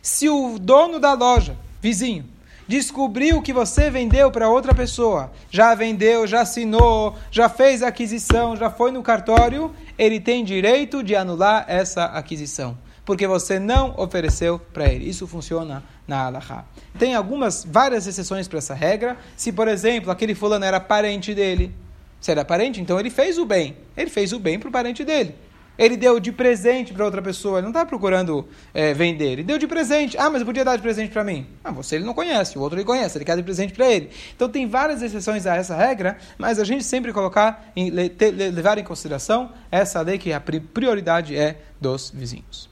Se 0.00 0.28
o 0.28 0.58
dono 0.58 1.00
da 1.00 1.12
loja, 1.12 1.56
vizinho, 1.80 2.24
descobriu 2.68 3.42
que 3.42 3.52
você 3.52 3.90
vendeu 3.90 4.30
para 4.30 4.48
outra 4.48 4.72
pessoa, 4.72 5.32
já 5.50 5.74
vendeu, 5.74 6.26
já 6.26 6.42
assinou, 6.42 7.16
já 7.30 7.48
fez 7.48 7.82
aquisição, 7.82 8.54
já 8.54 8.70
foi 8.70 8.92
no 8.92 9.02
cartório, 9.02 9.74
ele 9.98 10.20
tem 10.20 10.44
direito 10.44 11.02
de 11.02 11.16
anular 11.16 11.64
essa 11.66 12.04
aquisição, 12.04 12.78
porque 13.04 13.26
você 13.26 13.58
não 13.58 13.92
ofereceu 13.98 14.60
para 14.60 14.86
ele. 14.86 15.08
Isso 15.08 15.26
funciona 15.26 15.82
na 16.06 16.26
Alaha. 16.26 16.64
Tem 16.96 17.14
algumas, 17.16 17.64
várias 17.68 18.06
exceções 18.06 18.46
para 18.46 18.58
essa 18.58 18.74
regra. 18.74 19.16
Se, 19.36 19.50
por 19.50 19.66
exemplo, 19.66 20.12
aquele 20.12 20.34
fulano 20.34 20.64
era 20.64 20.78
parente 20.78 21.34
dele, 21.34 21.74
se 22.20 22.30
era 22.30 22.44
parente, 22.44 22.80
então 22.80 23.00
ele 23.00 23.10
fez 23.10 23.36
o 23.36 23.44
bem. 23.44 23.76
Ele 23.96 24.10
fez 24.10 24.32
o 24.32 24.38
bem 24.38 24.60
para 24.60 24.68
o 24.68 24.72
parente 24.72 25.04
dele. 25.04 25.34
Ele 25.78 25.96
deu 25.96 26.18
de 26.18 26.32
presente 26.32 26.92
para 26.92 27.04
outra 27.04 27.22
pessoa, 27.22 27.58
ele 27.58 27.62
não 27.62 27.70
está 27.70 27.86
procurando 27.86 28.48
é, 28.74 28.92
vender, 28.92 29.32
ele 29.32 29.44
deu 29.44 29.58
de 29.58 29.66
presente. 29.66 30.16
Ah, 30.18 30.28
mas 30.28 30.40
eu 30.40 30.46
podia 30.46 30.64
dar 30.64 30.76
de 30.76 30.82
presente 30.82 31.12
para 31.12 31.22
mim. 31.22 31.46
Ah, 31.62 31.70
você 31.70 31.96
ele 31.96 32.04
não 32.04 32.14
conhece, 32.14 32.58
o 32.58 32.60
outro 32.60 32.78
ele 32.78 32.84
conhece, 32.84 33.16
ele 33.16 33.24
quer 33.24 33.36
de 33.36 33.42
presente 33.42 33.72
para 33.72 33.88
ele. 33.88 34.10
Então 34.34 34.48
tem 34.48 34.66
várias 34.66 35.00
exceções 35.02 35.46
a 35.46 35.54
essa 35.54 35.76
regra, 35.76 36.18
mas 36.36 36.58
a 36.58 36.64
gente 36.64 36.82
sempre 36.82 37.12
colocar, 37.12 37.70
em, 37.76 37.90
levar 37.90 38.78
em 38.78 38.84
consideração 38.84 39.52
essa 39.70 40.00
lei 40.00 40.18
que 40.18 40.32
a 40.32 40.40
prioridade 40.40 41.36
é 41.36 41.60
dos 41.80 42.10
vizinhos. 42.10 42.68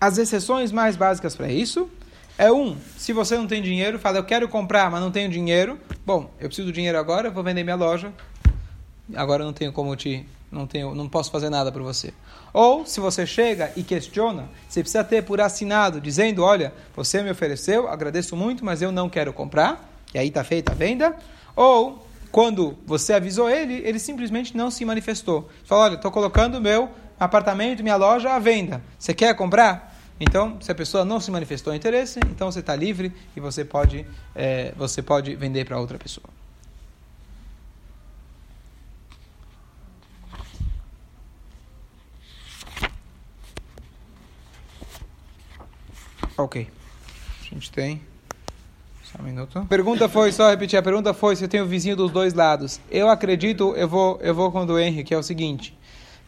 As 0.00 0.16
exceções 0.16 0.70
mais 0.70 0.96
básicas 0.96 1.34
para 1.34 1.50
isso 1.50 1.90
é 2.38 2.52
um, 2.52 2.76
se 2.96 3.12
você 3.12 3.36
não 3.36 3.48
tem 3.48 3.60
dinheiro, 3.60 3.98
fala 3.98 4.18
eu 4.18 4.24
quero 4.24 4.48
comprar, 4.48 4.88
mas 4.90 5.00
não 5.00 5.10
tenho 5.10 5.28
dinheiro. 5.28 5.76
Bom, 6.06 6.30
eu 6.38 6.46
preciso 6.46 6.68
de 6.68 6.74
dinheiro 6.74 6.96
agora, 6.96 7.30
vou 7.30 7.42
vender 7.42 7.64
minha 7.64 7.74
loja. 7.74 8.12
Agora 9.16 9.42
não 9.44 9.52
tenho 9.52 9.72
como 9.72 9.96
te, 9.96 10.24
não 10.52 10.66
tenho, 10.66 10.94
não 10.94 11.08
posso 11.08 11.32
fazer 11.32 11.50
nada 11.50 11.72
para 11.72 11.82
você. 11.82 12.14
Ou 12.52 12.86
se 12.86 13.00
você 13.00 13.26
chega 13.26 13.72
e 13.74 13.82
questiona, 13.82 14.48
você 14.68 14.82
precisa 14.82 15.02
ter 15.02 15.24
por 15.24 15.40
assinado 15.40 16.00
dizendo, 16.00 16.44
olha, 16.44 16.72
você 16.94 17.22
me 17.22 17.30
ofereceu, 17.30 17.88
agradeço 17.88 18.36
muito, 18.36 18.64
mas 18.64 18.80
eu 18.80 18.92
não 18.92 19.08
quero 19.08 19.32
comprar. 19.32 19.90
E 20.14 20.18
aí 20.18 20.28
está 20.28 20.44
feita 20.44 20.70
a 20.70 20.74
venda. 20.76 21.16
Ou 21.56 22.06
quando 22.30 22.78
você 22.86 23.14
avisou 23.14 23.50
ele, 23.50 23.82
ele 23.84 23.98
simplesmente 23.98 24.56
não 24.56 24.70
se 24.70 24.84
manifestou. 24.84 25.48
Fala, 25.64 25.84
olha, 25.84 25.94
estou 25.94 26.12
colocando 26.12 26.60
meu 26.60 26.88
apartamento, 27.18 27.82
minha 27.82 27.96
loja 27.96 28.30
à 28.32 28.38
venda. 28.38 28.80
Você 28.96 29.12
quer 29.12 29.34
comprar? 29.34 29.87
Então, 30.20 30.60
se 30.60 30.70
a 30.70 30.74
pessoa 30.74 31.04
não 31.04 31.20
se 31.20 31.30
manifestou 31.30 31.74
interesse, 31.74 32.18
então 32.30 32.50
você 32.50 32.58
está 32.60 32.74
livre 32.74 33.12
e 33.36 33.40
você 33.40 33.64
pode, 33.64 34.04
é, 34.34 34.72
você 34.76 35.00
pode 35.00 35.34
vender 35.36 35.64
para 35.64 35.78
outra 35.78 35.96
pessoa. 35.96 36.26
Ok. 46.36 46.68
A 47.40 47.54
gente 47.54 47.70
tem. 47.70 48.00
Só 49.04 49.20
um 49.20 49.24
minuto. 49.24 49.58
A 49.58 49.64
pergunta 49.64 50.08
foi, 50.08 50.32
só 50.32 50.50
repetir, 50.50 50.78
a 50.78 50.82
pergunta 50.82 51.14
foi 51.14 51.34
se 51.34 51.44
eu 51.44 51.48
tenho 51.48 51.66
vizinho 51.66 51.96
dos 51.96 52.10
dois 52.10 52.34
lados. 52.34 52.80
Eu 52.90 53.08
acredito, 53.08 53.74
eu 53.76 53.88
vou, 53.88 54.18
eu 54.20 54.34
vou 54.34 54.50
com 54.52 54.64
o 54.64 54.78
Henrique, 54.78 55.04
que 55.04 55.14
é 55.14 55.18
o 55.18 55.22
seguinte 55.22 55.77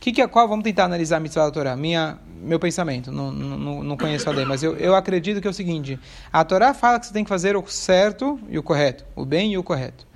que, 0.01 0.13
que 0.13 0.23
é 0.23 0.27
qual? 0.27 0.49
Vamos 0.49 0.65
tentar 0.65 0.85
analisar 0.85 1.19
a 1.19 1.21
mitzvah 1.21 1.45
da 1.45 1.51
Torá. 1.51 1.77
Minha, 1.77 2.19
meu 2.43 2.59
pensamento, 2.59 3.13
não, 3.13 3.31
não, 3.31 3.85
não 3.85 3.97
conheço 3.99 4.29
a 4.31 4.33
lei, 4.33 4.47
mas 4.47 4.63
eu, 4.63 4.75
eu 4.77 4.97
acredito 4.97 5.43
que 5.43 5.47
é 5.47 5.51
o 5.51 5.55
seguinte: 5.55 6.01
a 6.33 6.43
Torá 6.43 6.73
fala 6.73 6.99
que 6.99 7.07
você 7.07 7.13
tem 7.13 7.23
que 7.23 7.29
fazer 7.29 7.55
o 7.55 7.67
certo 7.69 8.41
e 8.49 8.59
o 8.59 8.63
correto, 8.63 9.05
o 9.15 9.27
bem 9.27 9.53
e 9.53 9.59
o 9.59 9.63
correto. 9.63 10.07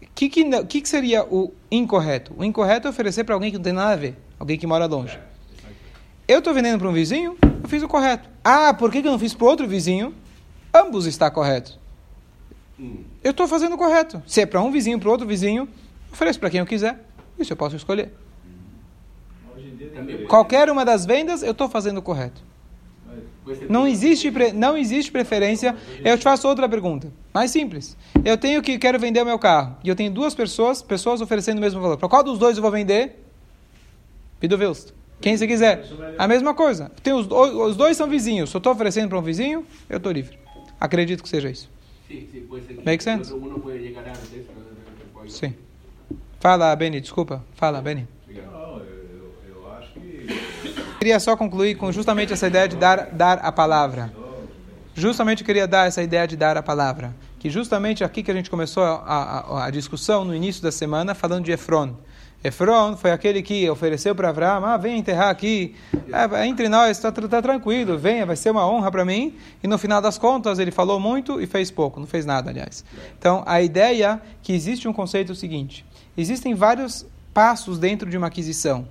O 0.00 0.06
que, 0.14 0.28
que, 0.28 0.64
que, 0.64 0.80
que 0.82 0.88
seria 0.88 1.24
o 1.24 1.52
incorreto? 1.70 2.34
O 2.36 2.44
incorreto 2.44 2.86
é 2.86 2.90
oferecer 2.90 3.24
para 3.24 3.34
alguém 3.34 3.50
que 3.50 3.56
não 3.56 3.64
tem 3.64 3.72
nada 3.72 3.92
a 3.92 3.96
ver, 3.96 4.16
alguém 4.38 4.58
que 4.58 4.66
mora 4.66 4.84
longe. 4.84 5.18
Eu 6.28 6.40
estou 6.40 6.52
vendendo 6.52 6.78
para 6.78 6.88
um 6.88 6.92
vizinho, 6.92 7.36
eu 7.42 7.68
fiz 7.68 7.82
o 7.82 7.88
correto. 7.88 8.28
Ah, 8.44 8.74
por 8.74 8.90
que, 8.92 9.00
que 9.00 9.08
eu 9.08 9.12
não 9.12 9.18
fiz 9.18 9.32
para 9.32 9.46
outro 9.46 9.66
vizinho? 9.66 10.14
Ambos 10.74 11.06
está 11.06 11.30
correto. 11.30 11.78
Eu 13.24 13.30
estou 13.30 13.48
fazendo 13.48 13.74
o 13.74 13.78
correto. 13.78 14.22
Se 14.26 14.42
é 14.42 14.46
para 14.46 14.60
um 14.60 14.70
vizinho, 14.70 14.98
para 14.98 15.10
outro 15.10 15.26
vizinho, 15.26 15.66
ofereço 16.12 16.38
para 16.38 16.50
quem 16.50 16.60
eu 16.60 16.66
quiser. 16.66 17.02
Isso 17.38 17.52
eu 17.52 17.56
posso 17.56 17.76
escolher. 17.76 18.12
Qualquer 20.28 20.70
uma 20.70 20.84
das 20.84 21.06
vendas, 21.06 21.42
eu 21.42 21.52
estou 21.52 21.68
fazendo 21.68 22.02
correto. 22.02 22.42
Não 23.68 23.86
existe, 23.86 24.32
não 24.54 24.76
existe 24.76 25.12
preferência. 25.12 25.76
Eu 26.04 26.18
te 26.18 26.24
faço 26.24 26.48
outra 26.48 26.68
pergunta, 26.68 27.12
mais 27.32 27.50
simples. 27.50 27.96
Eu 28.24 28.36
tenho 28.36 28.60
que 28.60 28.78
quero 28.78 28.98
vender 28.98 29.22
o 29.22 29.24
meu 29.24 29.38
carro 29.38 29.76
e 29.84 29.88
eu 29.88 29.94
tenho 29.94 30.10
duas 30.10 30.34
pessoas, 30.34 30.82
pessoas 30.82 31.20
oferecendo 31.20 31.58
o 31.58 31.60
mesmo 31.60 31.80
valor. 31.80 31.96
Para 31.96 32.08
qual 32.08 32.24
dos 32.24 32.38
dois 32.38 32.56
eu 32.56 32.62
vou 32.62 32.72
vender? 32.72 33.22
Pido 34.40 34.56
Wilst. 34.56 34.90
Quem 35.20 35.36
você 35.36 35.46
quiser. 35.46 35.86
A 36.18 36.26
mesma 36.26 36.54
coisa. 36.54 36.90
Tem 37.02 37.12
os, 37.12 37.26
os 37.30 37.76
dois 37.76 37.96
são 37.96 38.08
vizinhos. 38.08 38.50
Se 38.50 38.56
eu 38.56 38.58
estou 38.58 38.72
oferecendo 38.72 39.08
para 39.08 39.18
um 39.18 39.22
vizinho, 39.22 39.64
eu 39.88 39.96
estou 39.96 40.12
livre. 40.12 40.38
Acredito 40.78 41.22
que 41.22 41.28
seja 41.28 41.48
isso. 41.48 41.70
Make 42.84 43.02
sense? 43.02 43.32
Sim. 45.28 45.54
Fala, 46.38 46.74
Beni. 46.76 47.00
Desculpa. 47.00 47.42
Fala, 47.54 47.80
Beni 47.80 48.06
queria 50.98 51.20
só 51.20 51.36
concluir 51.36 51.76
com 51.76 51.92
justamente 51.92 52.32
essa 52.32 52.46
ideia 52.46 52.68
de 52.68 52.76
dar, 52.76 53.10
dar 53.12 53.38
a 53.38 53.52
palavra. 53.52 54.12
Justamente 54.94 55.44
queria 55.44 55.66
dar 55.66 55.86
essa 55.86 56.02
ideia 56.02 56.26
de 56.26 56.36
dar 56.36 56.56
a 56.56 56.62
palavra. 56.62 57.14
Que 57.38 57.50
justamente 57.50 58.02
aqui 58.02 58.22
que 58.22 58.30
a 58.30 58.34
gente 58.34 58.50
começou 58.50 58.82
a, 58.82 58.94
a, 58.94 59.66
a 59.66 59.70
discussão 59.70 60.24
no 60.24 60.34
início 60.34 60.62
da 60.62 60.72
semana, 60.72 61.14
falando 61.14 61.44
de 61.44 61.52
Efron. 61.52 61.94
Efron 62.42 62.96
foi 62.96 63.10
aquele 63.10 63.42
que 63.42 63.68
ofereceu 63.68 64.14
para 64.14 64.30
Abraão, 64.30 64.64
ah, 64.64 64.76
vem 64.76 64.98
enterrar 64.98 65.30
aqui, 65.30 65.74
é, 66.12 66.46
entre 66.46 66.68
nós, 66.68 66.96
está 66.96 67.10
tá 67.10 67.42
tranquilo, 67.42 67.98
venha, 67.98 68.24
vai 68.24 68.36
ser 68.36 68.50
uma 68.50 68.66
honra 68.66 68.90
para 68.90 69.04
mim. 69.04 69.34
E 69.62 69.66
no 69.66 69.76
final 69.76 70.00
das 70.00 70.16
contas, 70.16 70.58
ele 70.58 70.70
falou 70.70 71.00
muito 71.00 71.40
e 71.40 71.46
fez 71.46 71.70
pouco, 71.70 72.00
não 72.00 72.06
fez 72.06 72.24
nada, 72.24 72.50
aliás. 72.50 72.84
Então, 73.18 73.42
a 73.46 73.60
ideia 73.60 74.20
é 74.22 74.28
que 74.42 74.52
existe 74.52 74.88
um 74.88 74.92
conceito 74.92 75.34
seguinte: 75.34 75.84
existem 76.16 76.54
vários 76.54 77.06
passos 77.34 77.78
dentro 77.78 78.08
de 78.08 78.16
uma 78.16 78.28
aquisição. 78.28 78.86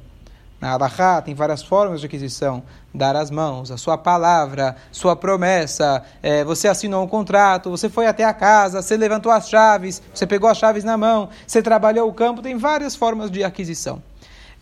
Na 0.60 0.72
Alahá 0.72 1.22
tem 1.22 1.36
várias 1.36 1.62
formas 1.62 2.00
de 2.00 2.06
aquisição. 2.06 2.64
Dar 2.94 3.16
as 3.16 3.30
mãos, 3.30 3.72
a 3.72 3.78
sua 3.78 3.98
palavra, 3.98 4.76
sua 4.92 5.16
promessa, 5.16 6.02
é, 6.24 6.44
você 6.44 6.68
assinou 6.68 7.04
um 7.04 7.08
contrato, 7.08 7.70
você 7.70 7.90
foi 7.90 8.08
até 8.08 8.24
a 8.24 8.34
casa, 8.34 8.82
você 8.82 8.96
levantou 8.96 9.32
as 9.32 9.50
chaves, 9.50 10.02
você 10.14 10.26
pegou 10.26 10.50
as 10.50 10.58
chaves 10.58 10.84
na 10.84 10.98
mão, 10.98 11.30
você 11.46 11.62
trabalhou 11.62 12.08
o 12.10 12.14
campo, 12.14 12.42
tem 12.42 12.58
várias 12.58 12.96
formas 12.96 13.30
de 13.30 13.44
aquisição. 13.44 14.02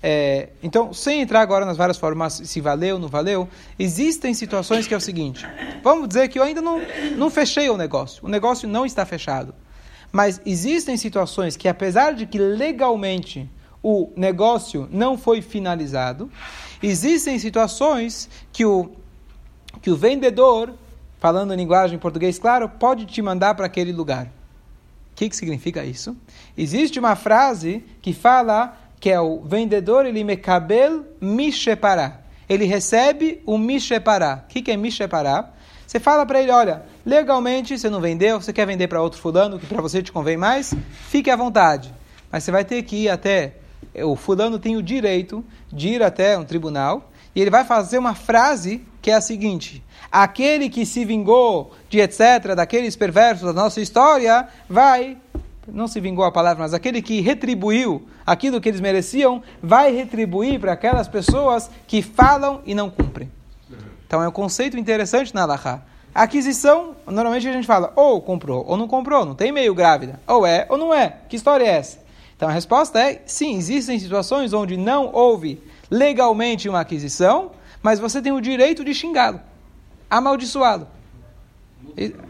É, 0.06 0.50
então, 0.62 0.92
sem 0.92 1.22
entrar 1.22 1.40
agora 1.40 1.66
nas 1.66 1.78
várias 1.78 1.98
formas, 1.98 2.42
se 2.44 2.60
valeu, 2.60 3.00
não 3.00 3.08
valeu, 3.08 3.48
existem 3.80 4.34
situações 4.34 4.86
que 4.86 4.94
é 4.94 4.98
o 4.98 5.02
seguinte: 5.02 5.48
vamos 5.82 6.10
dizer 6.10 6.28
que 6.28 6.38
eu 6.38 6.44
ainda 6.44 6.62
não, 6.62 6.82
não 7.16 7.30
fechei 7.30 7.70
o 7.70 7.78
negócio, 7.78 8.26
o 8.26 8.28
negócio 8.28 8.68
não 8.68 8.86
está 8.86 9.06
fechado. 9.06 9.56
Mas 10.12 10.42
existem 10.46 10.98
situações 10.98 11.56
que, 11.56 11.68
apesar 11.68 12.14
de 12.14 12.26
que 12.26 12.38
legalmente 12.38 13.50
o 13.84 14.10
negócio 14.16 14.88
não 14.90 15.18
foi 15.18 15.42
finalizado, 15.42 16.32
existem 16.82 17.38
situações 17.38 18.30
que 18.52 18.66
o, 18.66 18.92
que 19.82 19.92
o 19.92 19.96
vendedor, 19.98 20.74
falando 21.20 21.54
em 21.54 21.58
linguagem 21.58 22.00
português 22.00 22.40
claro, 22.40 22.70
pode 22.70 23.06
te 23.06 23.22
mandar 23.22 23.54
para 23.56 23.66
aquele 23.66 23.92
lugar. 23.92 24.28
O 25.12 25.16
que, 25.16 25.30
que 25.30 25.36
significa 25.36 25.84
isso? 25.84 26.16
Existe 26.58 26.98
uma 26.98 27.16
frase 27.16 27.84
que 28.02 28.14
fala 28.14 28.78
que 29.00 29.10
é 29.10 29.20
o 29.20 29.42
vendedor, 29.42 30.06
ele 30.06 30.24
me 30.24 30.38
cabel 30.38 31.06
mishepará. 31.20 32.22
Ele 32.48 32.66
recebe 32.66 33.42
o 33.46 33.58
mishepará. 33.58 34.44
O 34.46 34.48
que, 34.48 34.62
que 34.62 34.72
é 34.72 34.78
mishepará? 34.78 35.52
Você 35.86 36.00
fala 36.00 36.26
para 36.26 36.42
ele, 36.42 36.52
olha, 36.52 36.84
legalmente 37.06 37.78
você 37.78 37.90
não 37.90 38.00
vendeu, 38.00 38.42
você 38.42 38.54
quer 38.54 38.66
vender 38.66 38.88
para 38.88 39.02
outro 39.02 39.20
fulano, 39.20 39.60
que 39.60 39.66
para 39.66 39.82
você 39.82 40.02
te 40.02 40.12
convém 40.12 40.38
mais, 40.38 40.74
fique 41.10 41.30
à 41.30 41.36
vontade. 41.36 41.94
Mas 42.32 42.44
você 42.44 42.52
vai 42.52 42.64
ter 42.64 42.82
que 42.84 42.96
ir 43.04 43.10
até 43.10 43.58
o 43.96 44.16
fulano 44.16 44.58
tem 44.58 44.76
o 44.76 44.84
direito 44.84 45.44
de 45.72 45.90
ir 45.90 46.04
até 46.04 46.38
um 46.38 46.44
tribunal 46.44 47.12
e 47.36 47.42
ele 47.42 47.50
vai 47.50 47.64
fazer 47.64 47.98
uma 47.98 48.16
frase 48.16 48.82
que 49.02 49.12
é 49.12 49.16
a 49.16 49.22
seguinte: 49.22 49.84
aquele 50.12 50.70
que 50.70 50.86
se 50.86 51.04
vingou 51.04 51.72
de 51.90 52.00
etc, 52.00 52.56
daqueles 52.56 52.96
perversos 52.96 53.46
da 53.46 53.54
nossa 53.54 53.82
história, 53.82 54.48
vai, 54.70 55.18
não 55.68 55.88
se 55.88 56.00
vingou 56.00 56.24
a 56.24 56.32
palavra, 56.32 56.64
mas 56.64 56.74
aquele 56.74 57.02
que 57.02 57.22
retribuiu 57.22 58.08
aquilo 58.26 58.62
que 58.62 58.70
eles 58.70 58.82
mereciam, 58.82 59.44
vai 59.62 59.94
retribuir 59.94 60.60
para 60.60 60.74
aquelas 60.74 61.08
pessoas 61.08 61.70
que 61.86 62.02
falam 62.02 62.62
e 62.66 62.74
não 62.74 62.90
cumprem. 62.90 63.32
Então 64.08 64.24
é 64.24 64.28
um 64.28 64.32
conceito 64.32 64.78
interessante 64.78 65.34
na 65.34 65.44
Allahá. 65.44 65.82
Aquisição, 66.14 66.96
normalmente 67.08 67.48
a 67.48 67.52
gente 67.52 67.66
fala 67.66 67.92
ou 67.96 68.22
comprou 68.22 68.64
ou 68.68 68.78
não 68.78 68.88
comprou, 68.88 69.26
não 69.26 69.34
tem 69.34 69.52
meio 69.52 69.74
grávida. 69.74 70.20
Ou 70.28 70.46
é 70.46 70.68
ou 70.70 70.78
não 70.78 70.94
é. 70.94 71.18
Que 71.28 71.36
história 71.36 71.66
é 71.66 71.70
essa? 71.70 72.03
Então 72.36 72.50
a 72.50 72.52
resposta 72.52 73.00
é 73.00 73.22
sim, 73.26 73.58
existem 73.58 74.00
situações 74.00 74.54
onde 74.54 74.76
não 74.78 75.12
houve 75.14 75.62
legalmente 75.90 76.68
uma 76.68 76.82
aquisição, 76.82 77.52
mas 77.82 78.00
você 78.00 78.22
tem 78.22 78.32
o 78.32 78.42
direito 78.42 78.84
de 78.84 78.94
xingá-lo, 78.94 79.40
amaldiçoá-lo. 80.10 80.88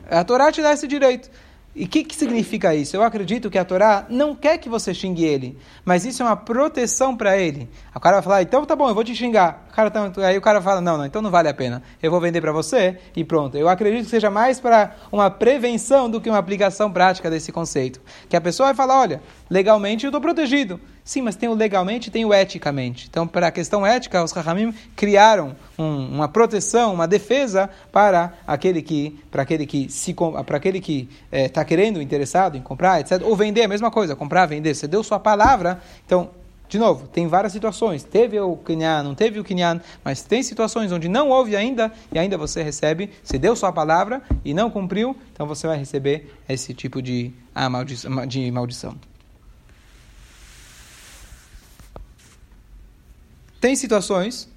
A 0.09 0.23
Torá 0.23 0.51
te 0.51 0.61
dá 0.61 0.73
esse 0.73 0.87
direito. 0.87 1.29
E 1.75 1.85
o 1.85 1.87
que, 1.87 2.03
que 2.03 2.15
significa 2.15 2.75
isso? 2.75 2.95
Eu 2.95 3.01
acredito 3.01 3.49
que 3.49 3.57
a 3.57 3.65
Torá 3.65 4.05
não 4.07 4.35
quer 4.35 4.59
que 4.59 4.69
você 4.69 4.93
xingue 4.93 5.25
ele, 5.25 5.57
mas 5.83 6.05
isso 6.05 6.21
é 6.21 6.25
uma 6.25 6.35
proteção 6.35 7.17
para 7.17 7.35
ele. 7.35 7.67
O 7.95 7.99
cara 7.99 8.17
vai 8.17 8.23
falar, 8.23 8.41
então 8.43 8.63
tá 8.63 8.75
bom, 8.75 8.87
eu 8.87 8.93
vou 8.93 9.03
te 9.03 9.15
xingar. 9.15 9.65
O 9.71 9.73
cara 9.73 9.89
tá, 9.89 10.11
aí 10.17 10.37
o 10.37 10.41
cara 10.41 10.61
fala, 10.61 10.81
não, 10.81 10.99
não, 10.99 11.05
então 11.05 11.19
não 11.19 11.31
vale 11.31 11.49
a 11.49 11.53
pena. 11.53 11.81
Eu 12.01 12.11
vou 12.11 12.21
vender 12.21 12.41
para 12.41 12.51
você 12.51 12.99
e 13.15 13.23
pronto. 13.23 13.57
Eu 13.57 13.67
acredito 13.67 14.03
que 14.03 14.09
seja 14.11 14.29
mais 14.29 14.59
para 14.59 14.95
uma 15.11 15.31
prevenção 15.31 16.07
do 16.07 16.21
que 16.21 16.29
uma 16.29 16.37
aplicação 16.37 16.91
prática 16.91 17.27
desse 17.27 17.51
conceito. 17.51 17.99
Que 18.29 18.35
a 18.35 18.41
pessoa 18.41 18.67
vai 18.67 18.75
falar, 18.75 19.01
olha, 19.01 19.21
legalmente 19.49 20.05
eu 20.05 20.09
estou 20.09 20.21
protegido. 20.21 20.79
Sim, 21.03 21.21
mas 21.21 21.35
tem 21.35 21.49
o 21.49 21.53
legalmente 21.53 22.07
e 22.07 22.11
tem 22.11 22.23
o 22.23 22.33
eticamente. 22.33 23.07
Então, 23.09 23.27
para 23.27 23.47
a 23.47 23.51
questão 23.51 23.85
ética, 23.85 24.23
os 24.23 24.31
Rahamim 24.31 24.73
criaram 24.95 25.55
um, 25.77 26.07
uma 26.07 26.29
proteção, 26.29 26.93
uma 26.93 27.07
defesa 27.07 27.69
para 27.91 28.33
aquele 28.47 28.81
que, 28.81 29.19
para 29.29 29.41
aquele 29.41 29.65
que 29.65 29.89
se, 29.89 30.15
para 30.45 30.57
aquele 30.57 30.79
que 30.79 31.09
está 31.29 31.61
eh, 31.61 31.65
querendo, 31.65 32.01
interessado 32.01 32.55
em 32.57 32.61
comprar, 32.61 33.01
etc. 33.01 33.21
Ou 33.23 33.35
vender, 33.35 33.63
a 33.63 33.67
mesma 33.67 33.91
coisa, 33.91 34.15
comprar, 34.15 34.45
vender. 34.45 34.73
Você 34.73 34.87
deu 34.87 35.03
sua 35.03 35.19
palavra, 35.19 35.81
então 36.05 36.29
de 36.69 36.79
novo, 36.79 37.07
tem 37.07 37.27
várias 37.27 37.53
situações. 37.53 38.03
Teve 38.03 38.39
o 38.39 38.57
Kinyan, 38.57 39.03
não 39.03 39.13
teve 39.13 39.39
o 39.39 39.43
Kinyan, 39.43 39.79
mas 40.03 40.23
tem 40.23 40.41
situações 40.41 40.91
onde 40.91 41.07
não 41.07 41.29
houve 41.29 41.55
ainda 41.55 41.91
e 42.11 42.17
ainda 42.17 42.35
você 42.35 42.63
recebe. 42.63 43.11
Se 43.21 43.37
deu 43.37 43.55
sua 43.55 43.71
palavra 43.71 44.23
e 44.43 44.55
não 44.55 44.71
cumpriu, 44.71 45.15
então 45.31 45.45
você 45.45 45.67
vai 45.67 45.77
receber 45.77 46.33
esse 46.49 46.73
tipo 46.73 46.99
de, 46.99 47.31
ah, 47.53 47.69
maldição, 47.69 48.25
de 48.25 48.49
maldição. 48.49 49.12
Tem 53.63 53.77
situações. 53.77 54.49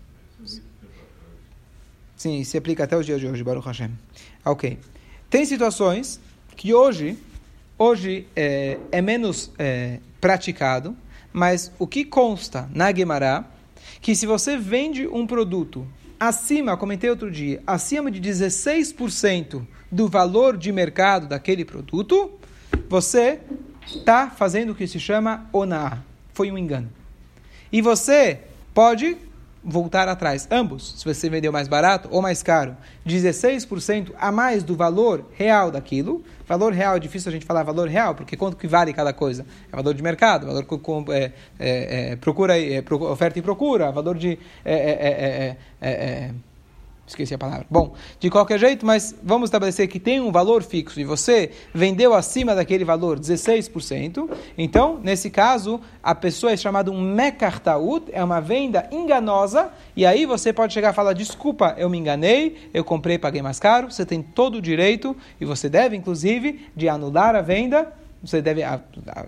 Sim, 2.16 2.42
se 2.42 2.58
aplica 2.58 2.82
até 2.82 2.96
os 2.96 3.06
dias 3.06 3.20
de 3.20 3.28
hoje, 3.28 3.44
Baruch 3.44 3.64
Hashem. 3.64 3.92
Ok. 4.44 4.80
Tem 5.30 5.44
situações 5.44 6.18
que 6.56 6.74
hoje, 6.74 7.16
hoje 7.78 8.26
é, 8.34 8.80
é 8.90 9.00
menos 9.00 9.52
é, 9.60 10.00
praticado, 10.20 10.96
mas 11.32 11.70
o 11.78 11.86
que 11.86 12.04
consta 12.04 12.68
na 12.74 12.92
Gemara, 12.92 13.44
que 14.00 14.16
se 14.16 14.26
você 14.26 14.56
vende 14.56 15.06
um 15.06 15.24
produto 15.24 15.86
acima, 16.18 16.76
comentei 16.76 17.08
outro 17.08 17.30
dia, 17.30 17.62
acima 17.64 18.10
de 18.10 18.20
16% 18.20 19.64
do 19.88 20.08
valor 20.08 20.56
de 20.56 20.72
mercado 20.72 21.28
daquele 21.28 21.64
produto, 21.64 22.32
você 22.88 23.38
está 23.86 24.30
fazendo 24.30 24.70
o 24.70 24.74
que 24.74 24.88
se 24.88 24.98
chama 24.98 25.48
oná. 25.52 26.02
Foi 26.34 26.50
um 26.50 26.58
engano. 26.58 26.90
E 27.70 27.80
você 27.80 28.40
pode 28.76 29.16
voltar 29.64 30.06
atrás. 30.06 30.46
Ambos, 30.50 30.96
se 30.98 31.04
você 31.04 31.30
vendeu 31.30 31.50
mais 31.50 31.66
barato 31.66 32.10
ou 32.12 32.20
mais 32.20 32.42
caro, 32.42 32.76
16% 33.06 34.12
a 34.18 34.30
mais 34.30 34.62
do 34.62 34.76
valor 34.76 35.24
real 35.32 35.70
daquilo. 35.70 36.22
Valor 36.46 36.74
real 36.74 36.94
é 36.94 37.00
difícil 37.00 37.30
a 37.30 37.32
gente 37.32 37.46
falar 37.46 37.62
valor 37.62 37.88
real, 37.88 38.14
porque 38.14 38.36
quanto 38.36 38.58
que 38.58 38.68
vale 38.68 38.92
cada 38.92 39.14
coisa? 39.14 39.46
É 39.72 39.74
valor 39.74 39.94
de 39.94 40.02
mercado, 40.02 40.46
valor 40.46 40.66
é, 41.10 41.32
é, 41.58 42.10
é, 42.12 42.16
procura, 42.16 42.60
é, 42.60 42.84
oferta 42.90 43.38
e 43.38 43.42
procura, 43.42 43.90
valor 43.90 44.18
de 44.18 44.38
é, 44.62 45.56
é, 45.80 46.30
Esqueci 47.06 47.34
a 47.34 47.38
palavra. 47.38 47.66
Bom, 47.70 47.94
de 48.18 48.28
qualquer 48.28 48.58
jeito, 48.58 48.84
mas 48.84 49.14
vamos 49.22 49.46
estabelecer 49.46 49.86
que 49.86 50.00
tem 50.00 50.20
um 50.20 50.32
valor 50.32 50.62
fixo 50.64 50.98
e 50.98 51.04
você 51.04 51.52
vendeu 51.72 52.12
acima 52.12 52.52
daquele 52.52 52.84
valor 52.84 53.18
16%. 53.20 54.28
Então, 54.58 54.98
nesse 55.02 55.30
caso, 55.30 55.80
a 56.02 56.14
pessoa 56.14 56.52
é 56.52 56.56
chamada 56.56 56.90
um 56.90 57.00
mekartaut, 57.00 58.10
é 58.12 58.22
uma 58.24 58.40
venda 58.40 58.88
enganosa, 58.90 59.70
e 59.94 60.04
aí 60.04 60.26
você 60.26 60.52
pode 60.52 60.72
chegar 60.72 60.92
e 60.92 60.94
falar: 60.94 61.12
desculpa, 61.12 61.76
eu 61.78 61.88
me 61.88 61.96
enganei, 61.96 62.70
eu 62.74 62.82
comprei, 62.82 63.18
paguei 63.18 63.40
mais 63.40 63.60
caro. 63.60 63.90
Você 63.90 64.04
tem 64.04 64.20
todo 64.20 64.56
o 64.56 64.62
direito, 64.62 65.16
e 65.40 65.44
você 65.44 65.68
deve, 65.68 65.96
inclusive, 65.96 66.66
de 66.74 66.88
anular 66.88 67.36
a 67.36 67.40
venda 67.40 67.92
você 68.22 68.42
deve, 68.42 68.62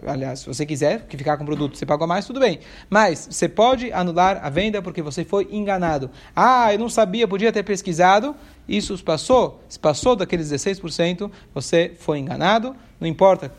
aliás, 0.07 0.41
se 0.41 0.47
você 0.47 0.65
quiser 0.67 1.07
que 1.07 1.17
ficar 1.17 1.37
com 1.37 1.43
o 1.43 1.47
produto, 1.47 1.77
você 1.77 1.87
pagou 1.87 2.07
mais, 2.07 2.27
tudo 2.27 2.41
bem. 2.41 2.61
Mas 2.89 3.29
você 3.31 3.49
pode 3.49 3.93
anular 3.93 4.41
a 4.43 4.51
venda 4.51 4.83
porque 4.83 5.03
você 5.03 5.25
foi 5.25 5.49
enganado. 5.51 6.11
Ah, 6.35 6.73
eu 6.73 6.79
não 6.79 6.89
sabia, 6.89 7.29
podia 7.29 7.53
ter 7.53 7.63
pesquisado. 7.63 8.35
Isso 8.69 9.03
passou, 9.05 9.63
se 9.69 9.79
passou 9.79 10.17
daqueles 10.17 10.51
16%, 10.51 11.31
você 11.55 11.95
foi 11.99 12.19
enganado. 12.19 12.75
Não 13.01 13.07
importa 13.07 13.53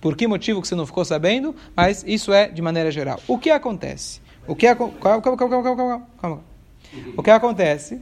por 0.00 0.16
que 0.16 0.26
motivo 0.26 0.60
que 0.60 0.68
você 0.68 0.74
não 0.74 0.86
ficou 0.86 1.04
sabendo, 1.04 1.54
mas 1.76 2.04
isso 2.06 2.32
é 2.32 2.48
de 2.48 2.62
maneira 2.62 2.90
geral. 2.90 3.20
O 3.28 3.38
que 3.38 3.50
acontece? 3.50 4.20
O 4.46 4.56
que, 4.56 4.66
calma, 4.74 4.92
calma, 5.00 5.36
calma, 5.36 5.62
calma, 5.62 6.06
calma. 6.20 6.44
O 7.16 7.22
que 7.22 7.30
acontece 7.30 8.00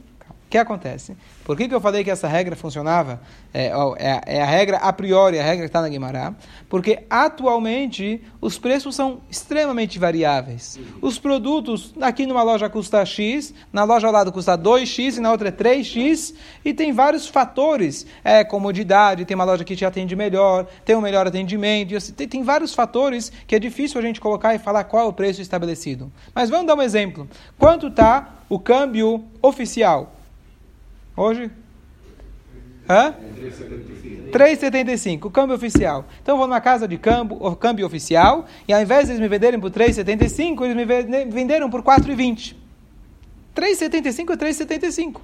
o 0.49 0.51
que 0.51 0.57
acontece? 0.57 1.15
Por 1.43 1.55
que, 1.55 1.67
que 1.67 1.75
eu 1.75 1.79
falei 1.79 2.03
que 2.03 2.09
essa 2.09 2.27
regra 2.27 2.55
funcionava? 2.55 3.21
É, 3.53 3.67
é, 3.99 4.21
é 4.37 4.41
a 4.41 4.45
regra 4.47 4.77
a 4.77 4.91
priori, 4.91 5.37
a 5.37 5.43
regra 5.43 5.59
que 5.65 5.69
está 5.69 5.79
na 5.79 5.87
Guimarães? 5.87 6.33
Porque 6.67 7.03
atualmente 7.07 8.19
os 8.41 8.57
preços 8.57 8.95
são 8.95 9.21
extremamente 9.29 9.99
variáveis. 9.99 10.79
Os 11.03 11.19
produtos 11.19 11.93
aqui 12.01 12.25
numa 12.25 12.41
loja 12.41 12.67
custa 12.67 13.05
X, 13.05 13.53
na 13.71 13.83
loja 13.83 14.07
ao 14.07 14.13
lado 14.13 14.31
custa 14.31 14.57
2X 14.57 15.17
e 15.17 15.19
na 15.19 15.31
outra 15.31 15.49
é 15.49 15.51
3X, 15.51 16.33
e 16.65 16.73
tem 16.73 16.91
vários 16.91 17.27
fatores. 17.27 18.07
É 18.23 18.43
comodidade, 18.43 19.25
tem 19.25 19.35
uma 19.35 19.43
loja 19.43 19.63
que 19.63 19.75
te 19.75 19.85
atende 19.85 20.15
melhor, 20.15 20.65
tem 20.83 20.95
um 20.95 21.01
melhor 21.01 21.27
atendimento, 21.27 21.95
assim, 21.95 22.11
tem, 22.11 22.27
tem 22.27 22.41
vários 22.41 22.73
fatores 22.73 23.31
que 23.45 23.53
é 23.53 23.59
difícil 23.59 23.99
a 23.99 24.03
gente 24.03 24.19
colocar 24.19 24.55
e 24.55 24.57
falar 24.57 24.83
qual 24.85 25.05
é 25.05 25.07
o 25.07 25.13
preço 25.13 25.43
estabelecido. 25.43 26.11
Mas 26.33 26.49
vamos 26.49 26.65
dar 26.65 26.73
um 26.73 26.81
exemplo. 26.81 27.29
Quanto 27.55 27.85
está 27.85 28.33
o 28.49 28.57
câmbio 28.57 29.23
oficial? 29.43 30.15
Hoje? 31.19 31.51
Hã? 32.87 33.13
3,75, 34.31 35.25
o 35.25 35.29
câmbio 35.29 35.53
oficial. 35.53 36.05
Então 36.23 36.35
eu 36.35 36.37
vou 36.37 36.47
numa 36.47 36.61
casa 36.61 36.87
de 36.87 36.97
câmbio, 36.97 37.53
câmbio 37.57 37.85
oficial 37.85 38.45
e 38.65 38.71
ao 38.71 38.81
invés 38.81 39.07
de 39.07 39.11
eles 39.11 39.19
me 39.19 39.27
venderem 39.27 39.59
por 39.59 39.69
3,75, 39.69 40.63
eles 40.63 40.77
me 40.77 40.85
venderam 41.25 41.69
por 41.69 41.83
4,20. 41.83 42.55
3,75 43.53 44.31
é 44.31 44.37
3,75. 44.37 45.19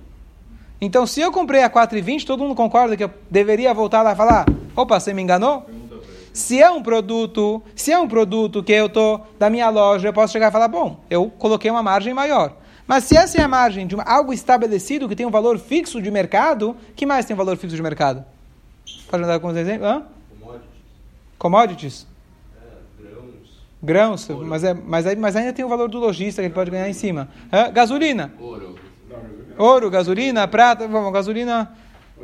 Então 0.82 1.08
se 1.08 1.22
eu 1.22 1.32
comprei 1.32 1.64
a 1.64 1.70
4,20, 1.70 2.26
todo 2.26 2.44
mundo 2.44 2.56
concorda 2.56 2.98
que 2.98 3.06
eu 3.06 3.12
deveria 3.32 3.74
voltar 3.74 4.02
lá 4.02 4.12
e 4.12 4.16
falar: 4.18 4.46
opa, 4.76 5.00
você 5.00 5.14
me 5.14 5.22
enganou? 5.22 5.66
Se 6.34 6.62
é 6.62 6.70
um 6.70 6.84
produto, 6.84 7.64
se 7.74 7.94
é 7.94 7.98
um 7.98 8.08
produto 8.10 8.62
que 8.62 8.74
eu 8.74 8.90
tô 8.90 9.22
da 9.40 9.50
minha 9.50 9.70
loja, 9.70 10.10
eu 10.10 10.14
posso 10.14 10.34
chegar 10.34 10.50
e 10.50 10.52
falar: 10.52 10.68
bom, 10.68 11.00
eu 11.10 11.32
coloquei 11.40 11.72
uma 11.72 11.82
margem 11.82 12.14
maior. 12.14 12.65
Mas 12.88 13.06
se 13.06 13.18
essa 13.18 13.40
é 13.40 13.42
a 13.42 13.48
margem 13.48 13.88
de 13.88 13.96
algo 14.06 14.32
estabelecido 14.32 15.10
que 15.10 15.16
tem 15.16 15.26
um 15.26 15.32
valor 15.32 15.58
fixo 15.58 16.02
de 16.02 16.12
mercado, 16.12 16.76
que 16.96 17.06
mais 17.06 17.26
tem 17.26 17.34
um 17.34 17.38
valor 17.38 17.58
fixo 17.58 17.76
de 17.76 17.82
mercado? 17.82 18.24
Pode 19.10 19.24
dar 19.24 19.34
alguns 19.34 19.56
exemplos? 19.56 19.90
Hã? 19.90 20.04
Commodities. 20.40 20.70
Commodities? 21.38 22.08
É, 22.56 23.04
grãos. 23.04 24.28
Grãos, 24.28 24.30
mas, 24.48 24.64
é, 24.64 24.74
mas, 24.74 25.16
mas 25.18 25.36
ainda 25.36 25.54
tem 25.54 25.66
o 25.66 25.70
valor 25.70 25.90
do 25.90 26.00
lojista 26.00 26.42
que 26.42 26.48
ele 26.48 26.54
pode 26.54 26.70
ganhar 26.70 26.88
em 26.88 26.94
cima. 26.94 27.28
Hã? 27.52 27.72
Gasolina. 27.72 28.34
Ouro. 28.40 28.76
Ouro, 29.58 29.90
gasolina, 29.90 30.48
prata, 30.48 30.88
vamos, 30.88 31.14
gasolina 31.14 31.72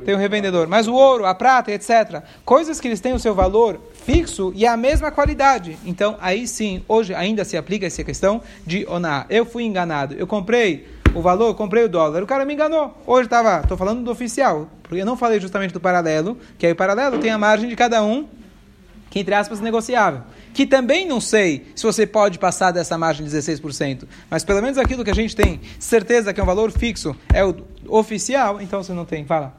tem 0.05 0.15
o 0.15 0.17
revendedor. 0.17 0.67
Mas 0.67 0.87
o 0.87 0.93
ouro, 0.93 1.25
a 1.25 1.35
prata, 1.35 1.71
etc. 1.71 2.23
Coisas 2.43 2.79
que 2.79 2.87
eles 2.87 2.99
têm 2.99 3.13
o 3.13 3.19
seu 3.19 3.35
valor 3.35 3.79
fixo 4.05 4.51
e 4.55 4.65
a 4.65 4.75
mesma 4.75 5.11
qualidade. 5.11 5.77
Então, 5.85 6.17
aí 6.19 6.47
sim, 6.47 6.83
hoje 6.87 7.13
ainda 7.13 7.43
se 7.43 7.57
aplica 7.57 7.85
essa 7.85 8.03
questão 8.03 8.41
de 8.65 8.85
oná. 8.87 9.25
Eu 9.29 9.45
fui 9.45 9.63
enganado. 9.63 10.15
Eu 10.15 10.25
comprei 10.25 10.87
o 11.13 11.21
valor, 11.21 11.53
comprei 11.55 11.83
o 11.83 11.89
dólar. 11.89 12.23
O 12.23 12.27
cara 12.27 12.45
me 12.45 12.53
enganou. 12.53 12.95
Hoje 13.05 13.27
estava, 13.27 13.61
estou 13.61 13.77
falando 13.77 14.03
do 14.03 14.11
oficial, 14.11 14.69
porque 14.83 15.01
eu 15.01 15.05
não 15.05 15.17
falei 15.17 15.39
justamente 15.39 15.73
do 15.73 15.79
paralelo, 15.79 16.37
que 16.57 16.65
aí 16.65 16.71
o 16.71 16.75
paralelo 16.75 17.19
tem 17.19 17.31
a 17.31 17.37
margem 17.37 17.69
de 17.69 17.75
cada 17.75 18.03
um, 18.03 18.27
que 19.09 19.19
entre 19.19 19.33
aspas 19.33 19.59
negociável. 19.59 20.21
Que 20.53 20.65
também 20.65 21.07
não 21.07 21.21
sei 21.21 21.67
se 21.75 21.83
você 21.83 22.05
pode 22.05 22.37
passar 22.37 22.71
dessa 22.71 22.97
margem 22.97 23.25
de 23.25 23.31
16%, 23.35 24.03
mas 24.29 24.43
pelo 24.43 24.61
menos 24.61 24.77
aquilo 24.77 25.03
que 25.03 25.11
a 25.11 25.15
gente 25.15 25.35
tem 25.35 25.61
certeza 25.79 26.33
que 26.33 26.39
é 26.39 26.43
um 26.43 26.45
valor 26.47 26.71
fixo 26.71 27.15
é 27.33 27.43
o 27.43 27.55
oficial, 27.87 28.61
então 28.61 28.83
você 28.83 28.93
não 28.93 29.05
tem. 29.05 29.25
Fala. 29.25 29.53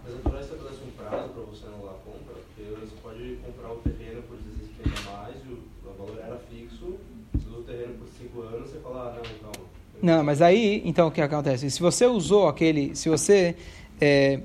Não, 10.03 10.25
mas 10.25 10.43
aí, 10.43 10.83
então, 10.85 11.07
o 11.07 11.11
que 11.13 11.23
acontece? 11.23 11.71
Se 11.71 11.81
você 11.81 12.05
usou 12.07 12.49
aquele, 12.49 12.93
se 12.97 13.09
você... 13.09 13.55
É... 14.01 14.41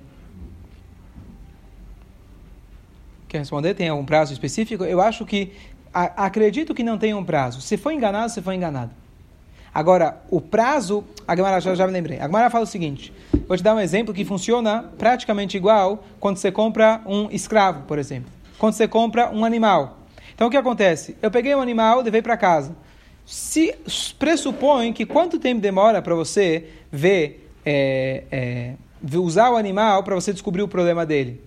Quer 3.27 3.39
responder? 3.39 3.73
Tem 3.73 3.89
algum 3.89 4.05
prazo 4.05 4.31
específico? 4.31 4.83
Eu 4.83 5.01
acho 5.01 5.25
que, 5.25 5.51
a, 5.91 6.25
acredito 6.25 6.75
que 6.75 6.83
não 6.83 6.95
tem 6.95 7.15
um 7.15 7.25
prazo. 7.25 7.59
Se 7.59 7.75
foi 7.75 7.95
enganado, 7.95 8.31
se 8.31 8.39
foi 8.39 8.53
enganado. 8.53 8.91
Agora, 9.73 10.21
o 10.29 10.39
prazo, 10.39 11.03
a 11.27 11.35
Gemara 11.35 11.59
já, 11.59 11.73
já 11.73 11.87
me 11.87 11.93
lembrei. 11.93 12.19
A 12.19 12.27
Gemara 12.27 12.51
fala 12.51 12.63
o 12.63 12.67
seguinte: 12.67 13.11
vou 13.47 13.57
te 13.57 13.63
dar 13.63 13.75
um 13.75 13.79
exemplo 13.79 14.13
que 14.13 14.23
funciona 14.23 14.91
praticamente 14.97 15.57
igual 15.57 16.03
quando 16.19 16.37
você 16.37 16.51
compra 16.51 17.01
um 17.05 17.29
escravo, 17.31 17.81
por 17.83 17.97
exemplo. 17.99 18.31
Quando 18.57 18.73
você 18.73 18.87
compra 18.87 19.29
um 19.31 19.43
animal. 19.43 19.97
Então 20.33 20.47
o 20.47 20.51
que 20.51 20.57
acontece? 20.57 21.17
Eu 21.21 21.29
peguei 21.29 21.53
um 21.53 21.61
animal, 21.61 22.01
levei 22.01 22.21
para 22.21 22.37
casa 22.37 22.75
se 23.27 23.75
pressupõe 24.17 24.93
que 24.93 25.05
quanto 25.05 25.37
tempo 25.37 25.59
demora 25.59 26.01
para 26.01 26.15
você 26.15 26.69
ver, 26.89 27.51
é, 27.65 28.23
é, 28.31 28.73
usar 29.17 29.51
o 29.51 29.57
animal 29.57 30.01
para 30.01 30.15
você 30.15 30.31
descobrir 30.31 30.61
o 30.61 30.67
problema 30.67 31.05
dele? 31.05 31.43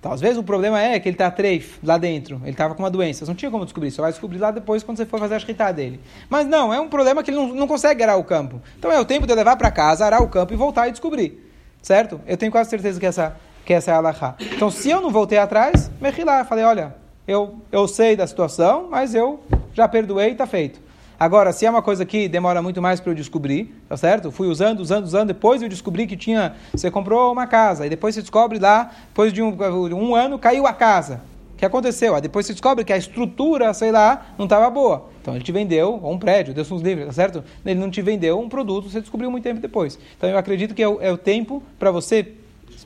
Então, 0.00 0.10
às 0.10 0.20
vezes 0.20 0.38
o 0.38 0.42
problema 0.42 0.82
é 0.82 0.98
que 0.98 1.08
ele 1.08 1.14
está 1.14 1.30
treif 1.30 1.78
lá 1.84 1.98
dentro, 1.98 2.40
ele 2.42 2.50
estava 2.50 2.74
com 2.74 2.82
uma 2.82 2.90
doença. 2.90 3.24
Não 3.26 3.34
tinha 3.34 3.50
como 3.50 3.64
descobrir, 3.64 3.92
só 3.92 4.02
vai 4.02 4.10
descobrir 4.10 4.38
lá 4.38 4.50
depois 4.50 4.82
quando 4.82 4.96
você 4.96 5.06
for 5.06 5.20
fazer 5.20 5.36
a 5.36 5.38
shkita 5.38 5.70
dele. 5.72 6.00
Mas 6.28 6.48
não, 6.48 6.74
é 6.74 6.80
um 6.80 6.88
problema 6.88 7.22
que 7.22 7.30
ele 7.30 7.36
não, 7.36 7.48
não 7.54 7.68
consegue 7.68 8.02
arar 8.02 8.16
o 8.16 8.24
campo. 8.24 8.60
Então 8.76 8.90
é 8.90 8.98
o 8.98 9.04
tempo 9.04 9.24
de 9.24 9.32
levar 9.32 9.56
para 9.56 9.70
casa, 9.70 10.04
arar 10.04 10.22
o 10.22 10.28
campo 10.28 10.52
e 10.52 10.56
voltar 10.56 10.88
e 10.88 10.90
descobrir. 10.90 11.48
Certo? 11.80 12.20
Eu 12.26 12.36
tenho 12.36 12.50
quase 12.50 12.70
certeza 12.70 12.98
que 12.98 13.06
essa, 13.06 13.36
que 13.64 13.72
essa 13.72 13.92
é 13.92 13.94
a 13.94 13.98
alahá. 13.98 14.34
Então 14.40 14.68
se 14.68 14.90
eu 14.90 15.00
não 15.00 15.10
voltei 15.10 15.38
atrás, 15.38 15.90
me 16.00 16.24
lá, 16.24 16.44
falei, 16.44 16.64
olha, 16.64 16.96
eu, 17.28 17.60
eu 17.70 17.86
sei 17.86 18.16
da 18.16 18.26
situação, 18.26 18.88
mas 18.90 19.14
eu 19.14 19.38
já 19.72 19.86
perdoei 19.86 20.30
e 20.30 20.32
está 20.32 20.46
feito. 20.46 20.89
Agora, 21.20 21.52
se 21.52 21.66
é 21.66 21.70
uma 21.70 21.82
coisa 21.82 22.06
que 22.06 22.26
demora 22.28 22.62
muito 22.62 22.80
mais 22.80 22.98
para 22.98 23.10
eu 23.10 23.14
descobrir, 23.14 23.74
tá 23.86 23.94
certo? 23.94 24.30
Fui 24.30 24.48
usando, 24.48 24.80
usando, 24.80 25.04
usando, 25.04 25.28
depois 25.28 25.60
eu 25.60 25.68
descobri 25.68 26.06
que 26.06 26.16
tinha. 26.16 26.54
Você 26.72 26.90
comprou 26.90 27.30
uma 27.30 27.46
casa, 27.46 27.84
e 27.84 27.90
depois 27.90 28.14
você 28.14 28.22
descobre 28.22 28.58
lá, 28.58 28.90
depois 29.08 29.30
de 29.30 29.42
um, 29.42 29.54
um 29.94 30.14
ano, 30.14 30.38
caiu 30.38 30.66
a 30.66 30.72
casa. 30.72 31.20
O 31.52 31.58
que 31.58 31.66
aconteceu? 31.66 32.14
Aí 32.14 32.22
depois 32.22 32.46
você 32.46 32.54
descobre 32.54 32.86
que 32.86 32.92
a 32.94 32.96
estrutura, 32.96 33.74
sei 33.74 33.92
lá, 33.92 34.28
não 34.38 34.46
estava 34.46 34.70
boa. 34.70 35.10
Então 35.20 35.34
ele 35.34 35.44
te 35.44 35.52
vendeu 35.52 36.00
um 36.02 36.18
prédio, 36.18 36.54
Deus 36.54 36.70
nos 36.70 36.80
livre, 36.80 37.04
tá 37.04 37.12
certo? 37.12 37.44
Ele 37.66 37.78
não 37.78 37.90
te 37.90 38.00
vendeu 38.00 38.40
um 38.40 38.48
produto, 38.48 38.88
você 38.88 39.02
descobriu 39.02 39.30
muito 39.30 39.44
tempo 39.44 39.60
depois. 39.60 39.98
Então 40.16 40.30
eu 40.30 40.38
acredito 40.38 40.74
que 40.74 40.82
é 40.82 40.88
o, 40.88 41.02
é 41.02 41.12
o 41.12 41.18
tempo 41.18 41.62
para 41.78 41.90
você 41.90 42.32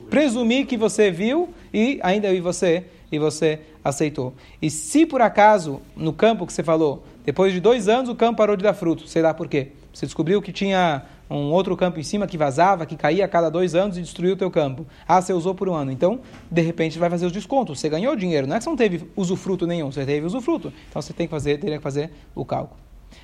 presumir 0.09 0.65
que 0.65 0.75
você 0.75 1.09
viu 1.09 1.53
e 1.73 2.01
ainda 2.03 2.27
e 2.33 2.41
você 2.41 2.83
e 3.09 3.17
você 3.17 3.61
aceitou. 3.81 4.33
E 4.61 4.69
se 4.69 5.05
por 5.05 5.21
acaso 5.21 5.79
no 5.95 6.11
campo 6.11 6.45
que 6.45 6.51
você 6.51 6.63
falou 6.63 7.05
depois 7.25 7.51
de 7.51 7.59
dois 7.59 7.89
anos, 7.89 8.09
o 8.09 8.15
campo 8.15 8.37
parou 8.37 8.55
de 8.55 8.63
dar 8.63 8.73
fruto. 8.73 9.07
Sei 9.07 9.21
lá 9.21 9.33
por 9.33 9.47
quê. 9.47 9.71
Você 9.91 10.05
descobriu 10.05 10.41
que 10.41 10.51
tinha 10.51 11.03
um 11.29 11.51
outro 11.51 11.75
campo 11.75 11.99
em 11.99 12.03
cima 12.03 12.27
que 12.27 12.37
vazava, 12.37 12.85
que 12.85 12.95
caía 12.95 13.25
a 13.25 13.27
cada 13.27 13.49
dois 13.49 13.73
anos 13.73 13.97
e 13.97 14.01
destruiu 14.01 14.33
o 14.33 14.37
teu 14.37 14.51
campo. 14.51 14.85
Ah, 15.07 15.21
você 15.21 15.33
usou 15.33 15.55
por 15.55 15.67
um 15.67 15.73
ano. 15.73 15.91
Então, 15.91 16.19
de 16.51 16.61
repente, 16.61 16.99
vai 16.99 17.09
fazer 17.09 17.25
os 17.25 17.31
descontos. 17.31 17.79
Você 17.79 17.89
ganhou 17.89 18.15
dinheiro. 18.15 18.45
Não 18.45 18.55
é 18.55 18.59
que 18.59 18.63
você 18.63 18.69
não 18.69 18.77
teve 18.77 19.09
usufruto 19.15 19.65
nenhum, 19.65 19.91
você 19.91 20.05
teve 20.05 20.25
usufruto. 20.25 20.71
Então, 20.89 21.01
você 21.01 21.13
tem 21.13 21.25
que 21.25 21.31
fazer, 21.31 21.57
teria 21.59 21.77
que 21.77 21.83
fazer 21.83 22.11
o 22.35 22.45
cálculo. 22.45 22.79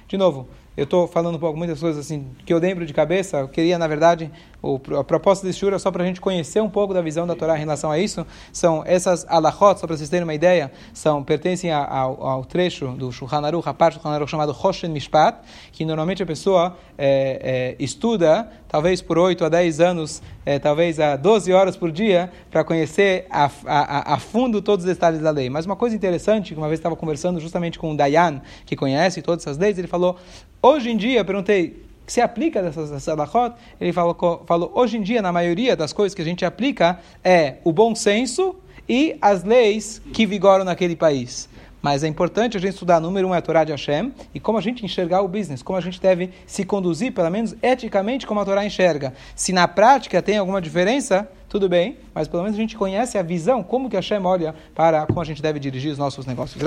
De 0.07 0.17
novo, 0.17 0.47
eu 0.75 0.85
estou 0.85 1.05
falando 1.05 1.35
um 1.35 1.39
pouco, 1.39 1.57
muitas 1.57 1.81
coisas 1.81 2.05
assim 2.05 2.27
que 2.45 2.53
eu 2.53 2.57
lembro 2.57 2.85
de 2.85 2.93
cabeça. 2.93 3.37
Eu 3.37 3.49
queria, 3.49 3.77
na 3.77 3.87
verdade, 3.87 4.31
o, 4.61 4.79
a 4.97 5.03
proposta 5.03 5.45
desse 5.45 5.59
shura, 5.59 5.77
só 5.77 5.91
para 5.91 6.03
a 6.03 6.05
gente 6.05 6.21
conhecer 6.21 6.61
um 6.61 6.69
pouco 6.69 6.93
da 6.93 7.01
visão 7.01 7.27
da 7.27 7.35
Torá 7.35 7.57
em 7.57 7.59
relação 7.59 7.91
a 7.91 7.99
isso, 7.99 8.25
são 8.53 8.81
essas 8.85 9.25
alachot, 9.27 9.79
só 9.79 9.87
para 9.87 9.97
vocês 9.97 10.07
terem 10.07 10.23
uma 10.23 10.33
ideia, 10.33 10.71
são, 10.93 11.23
pertencem 11.23 11.71
ao, 11.73 12.25
ao 12.25 12.45
trecho 12.45 12.87
do 12.89 13.11
Shulchan 13.11 13.45
Aruch, 13.45 13.67
a 13.67 13.73
parte 13.73 13.95
do 13.95 14.01
Shulchan 14.01 14.15
Aruch 14.15 14.31
chamado 14.31 14.55
Hoshen 14.57 14.91
Mishpat, 14.91 15.39
que 15.73 15.83
normalmente 15.83 16.23
a 16.23 16.25
pessoa 16.25 16.77
é, 16.97 17.75
é, 17.77 17.83
estuda, 17.83 18.49
talvez 18.69 19.01
por 19.01 19.17
8 19.17 19.43
a 19.43 19.49
10 19.49 19.79
anos, 19.81 20.21
é, 20.45 20.57
talvez 20.57 21.01
a 21.01 21.17
12 21.17 21.51
horas 21.51 21.75
por 21.75 21.91
dia, 21.91 22.31
para 22.49 22.63
conhecer 22.63 23.25
a, 23.29 23.51
a, 23.65 24.13
a, 24.13 24.19
fundo 24.19 24.61
todos 24.61 24.85
os 24.85 24.89
detalhes 24.89 25.19
da 25.19 25.31
lei. 25.31 25.49
Mas 25.49 25.65
uma 25.65 25.75
coisa 25.75 25.95
interessante, 25.95 26.53
que 26.53 26.57
uma 26.57 26.67
vez 26.67 26.79
estava 26.79 26.95
conversando 26.95 27.41
justamente 27.41 27.77
com 27.77 27.91
o 27.91 27.97
Dayan, 27.97 28.41
que 28.65 28.75
conhece 28.75 29.21
todas 29.21 29.43
essas 29.43 29.57
leis, 29.57 29.77
ele 29.77 29.87
falou, 29.87 30.17
hoje 30.61 30.89
em 30.89 30.97
dia, 30.97 31.23
perguntei, 31.23 31.81
que 32.05 32.13
se 32.13 32.21
aplica 32.21 32.61
dessas 32.61 33.07
alachot, 33.07 33.55
ele 33.79 33.93
falou, 33.93 34.43
falou, 34.45 34.71
hoje 34.75 34.97
em 34.97 35.01
dia, 35.01 35.21
na 35.21 35.31
maioria 35.31 35.75
das 35.75 35.93
coisas 35.93 36.13
que 36.13 36.21
a 36.21 36.25
gente 36.25 36.43
aplica, 36.43 36.99
é 37.23 37.55
o 37.63 37.71
bom 37.71 37.95
senso 37.95 38.55
e 38.87 39.17
as 39.21 39.43
leis 39.43 40.01
que 40.13 40.25
vigoram 40.25 40.65
naquele 40.65 40.95
país. 40.95 41.49
Mas 41.81 42.03
é 42.03 42.07
importante 42.07 42.57
a 42.57 42.59
gente 42.59 42.73
estudar, 42.73 42.99
número 42.99 43.27
um, 43.27 43.33
é 43.33 43.39
a 43.39 43.41
Torá 43.41 43.63
de 43.63 43.71
Hashem, 43.71 44.13
e 44.35 44.39
como 44.39 44.57
a 44.57 44.61
gente 44.61 44.85
enxergar 44.85 45.21
o 45.21 45.27
business, 45.27 45.63
como 45.63 45.77
a 45.77 45.81
gente 45.81 45.99
deve 45.99 46.29
se 46.45 46.63
conduzir, 46.63 47.11
pelo 47.11 47.29
menos 47.31 47.55
eticamente, 47.61 48.27
como 48.27 48.39
a 48.39 48.45
Torá 48.45 48.63
enxerga. 48.63 49.13
Se 49.35 49.51
na 49.51 49.67
prática 49.67 50.21
tem 50.21 50.37
alguma 50.37 50.61
diferença, 50.61 51.27
tudo 51.51 51.67
bem, 51.67 51.97
mas 52.15 52.29
pelo 52.29 52.43
menos 52.43 52.57
a 52.57 52.61
gente 52.61 52.77
conhece 52.77 53.17
a 53.17 53.21
visão, 53.21 53.61
como 53.61 53.89
que 53.89 53.97
Hashem 53.97 54.25
olha 54.25 54.55
para 54.73 55.05
como 55.05 55.19
a 55.19 55.25
gente 55.25 55.41
deve 55.41 55.59
dirigir 55.59 55.91
os 55.91 55.97
nossos 55.97 56.25
negócios. 56.25 56.57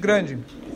grande. 0.00 0.36